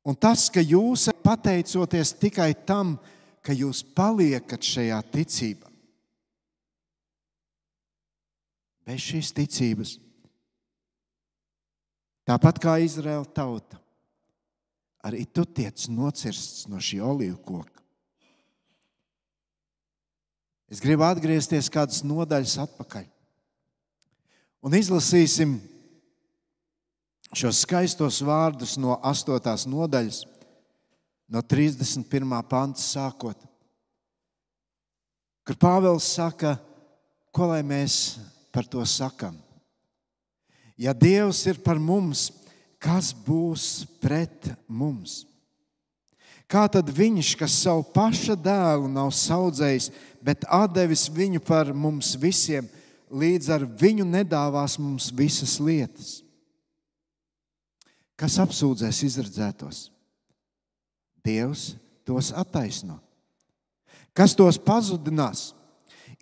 Un 0.08 0.16
tas, 0.16 0.46
ka 0.52 0.64
jūs 0.64 1.10
pateicoties 1.24 2.14
tikai 2.20 2.50
tam, 2.68 2.96
ka 3.44 3.52
jūs 3.52 3.82
paliekat 3.96 4.64
šajā 4.64 4.98
ticībā, 5.12 5.68
bez 8.84 9.04
šīs 9.04 9.32
ticības, 9.36 9.94
tāpat 12.28 12.60
kā 12.62 12.78
Izraēla 12.84 13.28
tauta, 13.36 13.78
arī 15.04 15.24
tu 15.28 15.44
tiec 15.44 15.86
nocirsts 15.92 16.66
no 16.70 16.80
šī 16.80 17.00
olīvu 17.04 17.38
koka. 17.44 17.82
Es 20.72 20.80
gribu 20.82 21.04
atgriezties 21.06 21.68
kādas 21.70 22.00
nodaļas 22.02 22.56
atpakaļ. 22.64 23.04
Un 24.64 24.74
izlasīsim 24.74 25.58
šos 27.36 27.60
skaistos 27.66 28.22
vārdus 28.24 28.78
no 28.80 28.96
8. 29.04 29.68
nodaļas, 29.68 30.22
no 31.28 31.42
31. 31.44 32.34
panta 32.48 32.80
sākot, 32.80 33.38
kur 35.44 35.60
Pāvils 35.60 36.08
saka, 36.16 36.56
ko 37.34 37.50
lai 37.52 37.60
mēs 37.66 38.16
par 38.54 38.64
to 38.70 38.80
sakam. 38.88 39.43
Ja 40.76 40.92
Dievs 40.92 41.44
ir 41.46 41.60
par 41.62 41.78
mums, 41.78 42.30
kas 42.82 43.12
būs 43.14 43.84
pret 44.02 44.50
mums? 44.66 45.22
Kā 46.50 46.66
tad 46.68 46.90
viņš, 46.92 47.34
kas 47.40 47.54
savu 47.64 47.86
paša 47.94 48.36
dēlu 48.36 48.90
nav 48.90 49.14
audzējis, 49.14 49.88
bet 50.20 50.44
devis 50.74 51.06
viņu 51.08 51.40
par 51.40 51.72
mums 51.72 52.14
visiem, 52.20 52.68
līdz 53.10 53.48
ar 53.54 53.64
viņu 53.64 54.04
nedāvās 54.04 54.76
mums 54.78 55.08
visas 55.14 55.56
lietas? 55.58 56.20
Kas 58.14 58.36
apsūdzēs 58.38 59.02
izredzētos? 59.08 59.88
Dievs 61.24 61.74
tos 62.04 62.30
attaisno. 62.36 63.00
Kas 64.14 64.36
tos 64.36 64.60
pazudinās? 64.60 65.52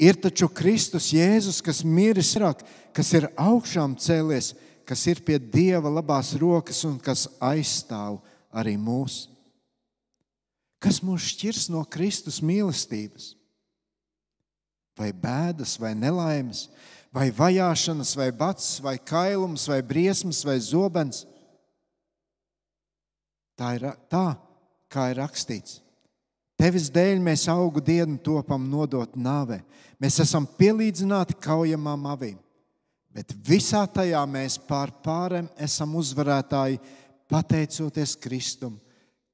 Ir 0.00 0.16
taču 0.20 0.48
Kristus 0.48 1.10
Jēzus, 1.12 1.60
kas 1.64 1.82
miris 1.84 2.32
rak, 2.40 2.62
kas 2.96 3.12
ir 3.16 3.28
augšām 3.40 3.96
cēlies, 4.00 4.52
kas 4.88 5.04
ir 5.10 5.22
pie 5.24 5.38
Dieva 5.38 5.90
labās 5.90 6.32
rokas 6.38 6.82
un 6.88 6.98
kas 7.02 7.26
aizstāv 7.42 8.20
arī 8.52 8.76
mūs. 8.80 9.26
Kas 10.82 11.02
mūs 11.04 11.28
šķirs 11.34 11.68
no 11.70 11.84
Kristus 11.86 12.40
mīlestības? 12.42 13.32
Vai 14.98 15.12
bēdas, 15.14 15.76
vai 15.80 15.92
nelaimes, 15.96 16.66
vai 17.14 17.30
vajāšanas, 17.32 18.16
vai 18.18 18.30
bats, 18.34 18.74
vai 18.82 18.96
kailums, 18.98 19.68
vai 19.70 19.80
briesmas, 19.82 20.42
vai 20.44 20.58
zobens? 20.60 21.22
Tā 23.56 23.76
ir 23.78 23.86
tā, 24.10 24.26
kā 24.92 25.10
ir 25.12 25.20
rakstīts. 25.22 25.81
Tevis 26.62 26.92
dēļ 26.94 27.18
mēs 27.18 27.48
augu 27.50 27.80
dienu 27.82 28.20
topam 28.22 28.68
nodot 28.70 29.16
nāvē. 29.18 29.56
Mēs 29.98 30.20
esam 30.22 30.44
pielīdzināti 30.46 31.34
kaujamām 31.42 32.04
avīm, 32.12 32.36
bet 33.10 33.34
visā 33.42 33.80
tajā 33.90 34.20
mēs 34.30 34.60
pār 34.68 34.92
pārem 35.02 35.48
esam 35.58 35.96
uzvarētāji, 35.98 36.78
pateicoties 37.26 38.14
Kristum, 38.22 38.76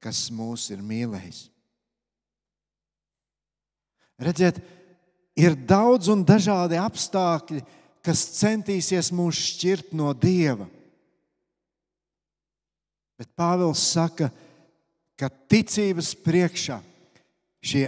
kas 0.01 0.23
mūs 0.33 0.71
ir 0.73 0.81
mīlējis. 0.81 1.43
Redziet, 4.25 4.57
ir 5.37 5.53
daudz 5.69 6.09
un 6.09 6.25
dažādi 6.25 6.81
apstākļi, 6.81 7.61
kas 8.01 8.25
centīsies 8.39 9.13
mūs 9.13 9.45
šķirt 9.51 9.93
no 9.93 10.15
Dieva. 10.17 10.65
Bet 13.21 13.29
Pāvils 13.37 13.85
saka, 13.93 14.33
ka 15.19 15.29
ticības 15.51 16.15
priekšā 16.25 16.81
šie 17.61 17.87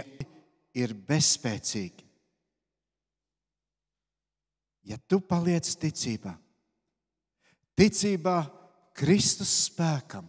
ir 0.76 0.94
bezspēcīgi. 1.08 2.06
Ja 4.88 4.98
tu 5.06 5.20
paliec 5.22 5.68
ticībā, 5.78 6.32
ticībā 7.78 8.36
Kristus 8.98 9.52
spēkam, 9.68 10.26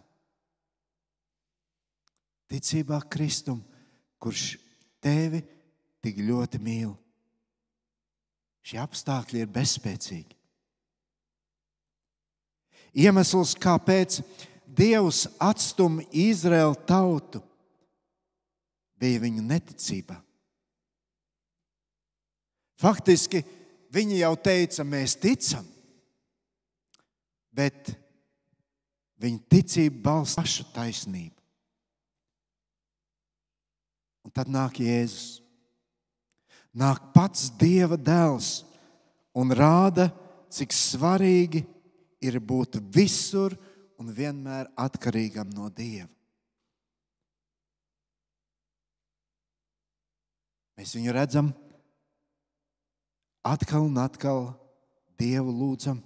ticībā 2.48 3.00
Kristum, 3.10 3.58
kurš 4.22 4.54
tevi 5.02 5.42
tik 6.04 6.22
ļoti 6.22 6.60
mīl, 6.62 6.94
šie 8.64 8.78
apstākļi 8.80 9.42
ir 9.42 9.50
bezspēcīgi. 9.52 10.38
Iemesls, 12.94 13.56
kāpēc 13.58 14.20
Dievs 14.74 15.24
atstumj 15.42 16.06
Izraēlu 16.14 16.78
tautu, 16.86 17.42
bija 19.04 19.20
viņu 19.20 19.44
neticībā. 19.44 20.16
Faktiski 22.80 23.44
viņi 23.94 24.22
jau 24.22 24.32
teica, 24.40 24.84
mēs 24.86 25.14
ticam, 25.20 25.66
bet 27.54 27.92
viņa 29.22 29.40
ticība 29.52 30.02
balsta 30.08 30.42
pašu 30.42 30.66
taisnību. 30.74 31.36
Un 34.24 34.32
tad 34.32 34.48
nāk 34.50 34.80
Jēzus. 34.80 35.42
Nāk 36.74 37.12
pats 37.14 37.52
Dieva 37.54 37.94
dēls 37.94 38.64
un 39.38 39.52
rāda, 39.54 40.08
cik 40.50 40.74
svarīgi 40.74 41.62
ir 42.24 42.40
būt 42.42 42.80
visur 42.94 43.54
un 44.00 44.10
vienmēr 44.10 44.72
atkarīgam 44.74 45.52
no 45.54 45.68
Dieva. 45.70 46.10
Mēs 50.74 50.94
viņu 50.96 51.14
redzam 51.14 51.52
atkal 53.46 53.86
un 53.86 54.00
atkal 54.02 54.48
Dievu 55.20 55.52
lūdzam. 55.54 56.00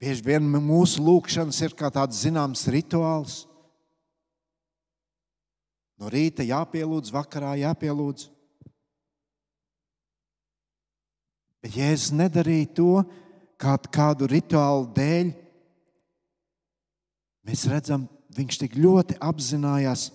Bieži 0.00 0.24
vien 0.24 0.44
mūsu 0.48 1.02
lūgšanas 1.04 1.60
ir 1.64 1.76
kā 1.76 1.88
tāds 1.92 2.20
zināms 2.24 2.66
rituāls. 2.72 3.42
No 6.00 6.08
rīta 6.12 6.44
jāpielūdz, 6.44 7.12
vakarā 7.12 7.54
jāpielūdz. 7.60 8.28
Bet 11.60 11.76
Jēzus 11.76 12.14
nedarīja 12.16 12.70
to 12.78 12.92
kādu 13.60 14.28
rituālu 14.28 14.88
dēļ. 14.96 15.34
Mēs 17.44 17.66
redzam, 17.68 18.06
viņš 18.32 18.60
tik 18.62 18.78
ļoti 18.80 19.18
apzinājās, 19.20 20.08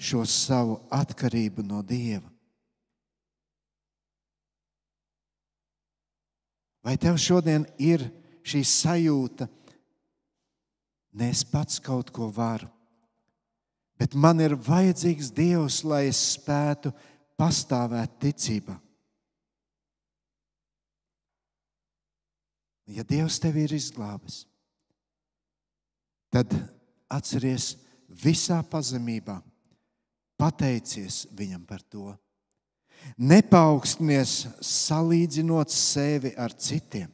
šo 0.00 0.24
savu 0.24 0.78
atkarību 0.90 1.64
no 1.66 1.82
Dieva. 1.84 2.28
Vai 6.80 6.96
tev 6.96 7.18
šodien 7.20 7.66
ir 7.76 8.06
šī 8.40 8.62
sajūta, 8.64 9.44
ne 11.20 11.28
es 11.28 11.42
pats 11.44 11.76
kaut 11.84 12.08
ko 12.14 12.30
varu, 12.32 12.70
bet 14.00 14.16
man 14.16 14.40
ir 14.40 14.56
vajadzīgs 14.56 15.28
Dievs, 15.36 15.82
lai 15.84 16.06
es 16.08 16.20
spētu 16.38 16.94
pastāvēt 17.36 18.16
ticībā? 18.24 18.78
Ja 22.90 23.04
Dievs 23.06 23.36
tevi 23.38 23.66
ir 23.68 23.76
izglābis, 23.76 24.46
tad 26.32 26.56
atceries 27.12 27.74
visā 28.08 28.62
pazemībā, 28.66 29.36
pateicies 30.40 31.24
viņam 31.36 31.62
par 31.68 31.82
to. 31.92 32.10
Nepaukstinies 33.20 34.44
salīdzinot 34.64 35.72
sevi 35.72 36.32
ar 36.36 36.52
citiem. 36.56 37.08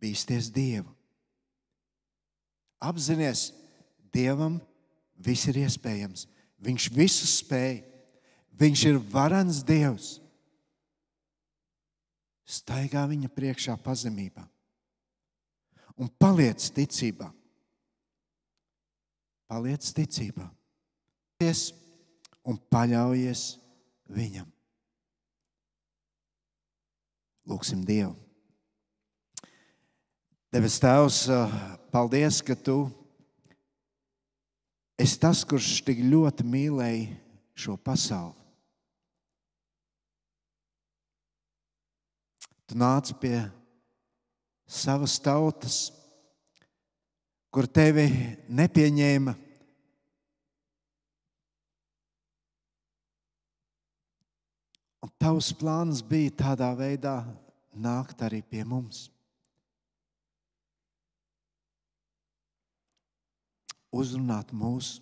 Bīsties 0.00 0.48
Dievu. 0.52 0.88
Apzinies, 2.80 3.50
Dievam 4.10 4.56
viss 5.20 5.46
ir 5.50 5.60
iespējams. 5.66 6.24
Viņš 6.60 6.86
visu 6.94 7.28
spēj. 7.28 7.82
Viņš 8.60 8.86
ir 8.88 9.02
varans 9.12 9.60
Dievs. 9.64 10.14
Staigā 12.50 13.04
viņa 13.06 13.28
priekšā 13.30 13.76
pazemībā 13.84 14.42
un 16.00 16.08
paliec 16.18 16.64
ticībā. 16.74 17.28
Paliec 19.50 19.82
ticībā 19.96 20.46
un 22.46 22.58
paļaujies 22.70 23.44
viņam. 24.14 24.46
Lūksim 27.50 27.82
Dievu. 27.86 28.14
Debes 30.54 30.78
Tēvs, 30.82 31.24
paldies, 31.90 32.40
ka 32.46 32.54
Tu 32.58 32.76
esi 35.00 35.18
tas, 35.22 35.42
kurš 35.46 35.80
tik 35.86 36.02
ļoti 36.04 36.46
mīlēja 36.46 37.14
šo 37.58 37.76
pasauli. 37.80 38.36
Tu 42.70 42.76
nāc 42.78 43.10
pie 43.18 43.38
savas 44.70 45.16
tautas, 45.22 45.88
kur 47.50 47.66
tevi 47.66 48.06
nepieņēma. 48.46 49.34
Un 55.00 55.12
tavs 55.18 55.50
plāns 55.58 56.02
bija 56.06 56.34
tādā 56.44 56.70
veidā 56.78 57.18
nākt 57.74 58.22
arī 58.22 58.42
pie 58.46 58.62
mums. 58.64 59.08
Uzrunāt 63.90 64.52
mūsu, 64.54 65.00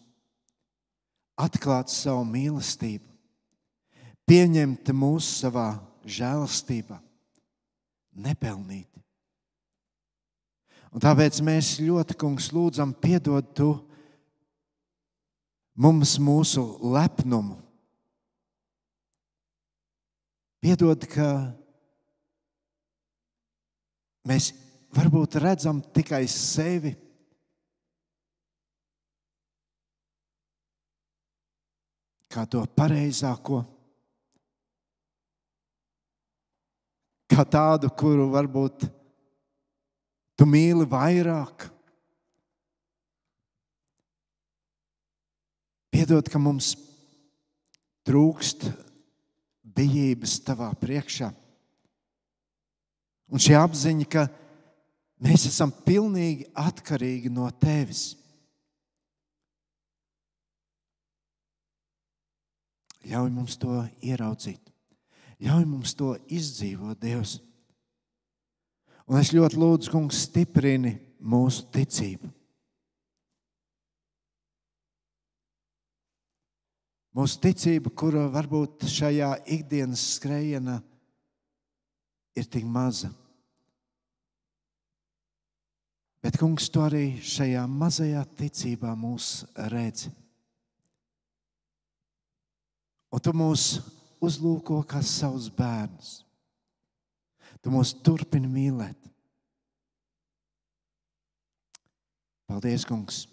atklāt 1.37 1.93
savu 1.93 2.23
mīlestību, 2.25 3.05
pieņemt 4.25 4.89
mūsu 4.97 5.35
savā 5.43 5.67
žēlastībā, 6.09 6.97
nepelnīti. 8.25 8.98
Un 10.89 11.03
tāpēc 11.05 11.43
mēs 11.45 11.77
ļoti, 11.85 12.17
kungs, 12.17 12.49
lūdzam, 12.55 12.95
piedod 12.97 13.51
tu 13.57 13.69
mums 15.79 16.17
mūsu 16.23 16.65
lepnumu. 16.95 17.59
Piedod, 20.59 21.05
ka 21.07 21.29
mēs 24.27 24.51
varbūt 24.97 25.39
redzam 25.45 25.79
tikai 25.95 26.25
sevi. 26.33 26.97
Kā 32.29 32.43
to 32.51 32.61
pareizāko, 32.77 33.63
kā 37.31 37.45
tādu, 37.49 37.89
kuru 37.97 38.27
varbūt 38.35 38.85
Tu 40.39 40.47
mīli 40.47 40.87
vairāk. 40.87 41.67
Piedod, 45.91 46.29
ka 46.31 46.39
mums 46.39 46.77
trūkst 48.07 48.69
bijības 49.79 50.37
tavā 50.47 50.69
priekšā. 50.79 51.33
Un 53.29 53.43
šī 53.43 53.57
apziņa, 53.59 54.07
ka 54.07 54.29
mēs 55.27 55.49
esam 55.51 55.75
pilnīgi 55.85 56.47
atkarīgi 56.55 57.33
no 57.35 57.49
tevis. 57.59 58.13
Ļauj 63.09 63.29
mums 63.33 63.59
to 63.59 63.83
ieraudzīt, 64.05 64.63
ļauj 65.43 65.67
mums 65.67 65.95
to 65.97 66.15
izdzīvot, 66.29 66.99
Dievs. 67.01 67.39
Un 69.09 69.17
es 69.17 69.31
ļoti 69.33 69.57
lūdzu, 69.57 69.93
kungs, 69.93 70.27
stiprini 70.27 70.93
mūsu 71.25 71.65
ticību. 71.73 72.29
Mūsu 77.17 77.41
ticība, 77.43 77.91
kura 77.97 78.27
varbūt 78.31 78.85
šajā 78.93 79.31
ikdienas 79.57 80.05
skrējienā 80.19 80.77
ir 82.37 82.47
tik 82.53 82.69
maza. 82.69 83.09
Bet, 86.23 86.37
kungs, 86.37 86.69
tu 86.69 86.85
arī 86.85 87.17
šajā 87.25 87.65
mazajā 87.71 88.23
ticībā 88.39 88.93
mūs 88.99 89.33
redzi. 89.73 90.13
Un 93.09 93.25
tu 93.25 93.33
mūs 93.33 93.69
uzlūko 94.21 94.83
kā 94.85 95.01
savus 95.01 95.49
bērnus. 95.49 96.28
Tu 97.63 97.73
mūs 97.73 97.95
turpini 98.05 98.49
mīlēt. 98.51 99.09
Paldies, 102.49 102.85
Kungs, 102.89 103.27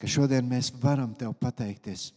ka 0.00 0.08
šodien 0.10 0.48
mēs 0.48 0.68
varam 0.82 1.14
Tev 1.16 1.32
pateikties, 1.40 2.10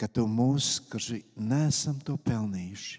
ka 0.00 0.08
Tu 0.10 0.24
mūs, 0.26 0.78
kurš 0.90 1.20
nesam 1.38 2.00
to 2.02 2.16
pelnījuši, 2.18 2.98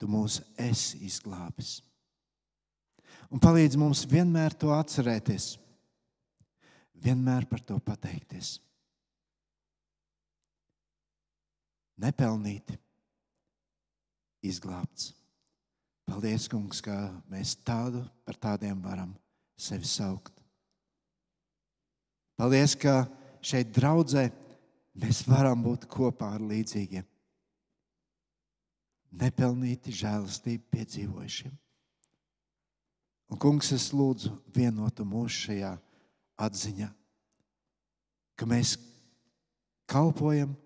Tu 0.00 0.08
mūs 0.10 0.40
esi 0.60 1.00
izglābis. 1.08 1.78
Un 3.30 3.40
palīdz 3.40 3.78
mums 3.78 4.02
vienmēr 4.10 4.56
to 4.58 4.74
atcerēties, 4.74 5.54
vienmēr 7.00 7.46
par 7.48 7.62
to 7.64 7.78
pateikties. 7.84 8.58
Nepelnīti 12.00 12.78
izglābts. 14.42 15.12
Paldies, 16.10 16.48
Kungs, 16.50 16.80
ka 16.82 16.94
mēs 17.30 17.54
tādu 17.62 18.02
par 18.26 18.38
tādiem 18.40 18.80
varam 18.82 19.12
sevi 19.60 19.86
saukt. 19.86 20.34
Paldies, 22.40 22.74
ka 22.74 23.04
šeit 23.44 23.70
draudzē 23.76 24.26
mēs 24.98 25.22
varam 25.28 25.62
būt 25.62 25.86
kopā 25.92 26.32
ar 26.38 26.42
līdzīgiem. 26.42 27.06
Nepelnīti 29.20 29.94
žēlastību 29.94 30.70
piedzīvojušiem. 30.72 31.52
Un, 33.30 33.38
kungs, 33.38 33.70
es 33.74 33.90
lūdzu 33.94 34.32
vienotu 34.54 35.06
mūsu 35.06 35.46
šajā 35.46 35.74
atziņā, 36.42 36.88
ka 38.34 38.48
mēs 38.50 38.74
kalpojam 39.90 40.56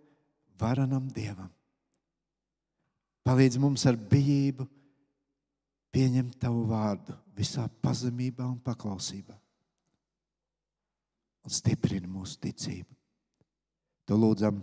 varenam 0.61 1.11
Dievam 1.13 1.51
Palīdz 3.25 3.57
mums 3.61 3.87
ar 3.89 3.97
bijību 3.97 4.67
pieņemt 5.95 6.37
tavu 6.43 6.67
vārdu 6.69 7.17
visā 7.37 7.65
pazemībā 7.83 8.45
un 8.51 8.59
paklausībā. 8.65 9.37
Un 11.45 11.53
stiprini 11.53 12.09
mūsu 12.09 12.39
ticību. 12.45 12.91
To 14.09 14.21
lūdzam 14.21 14.61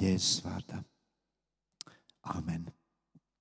Jēzus 0.00 0.42
vārdā. 0.44 0.82
Amen. 2.36 2.68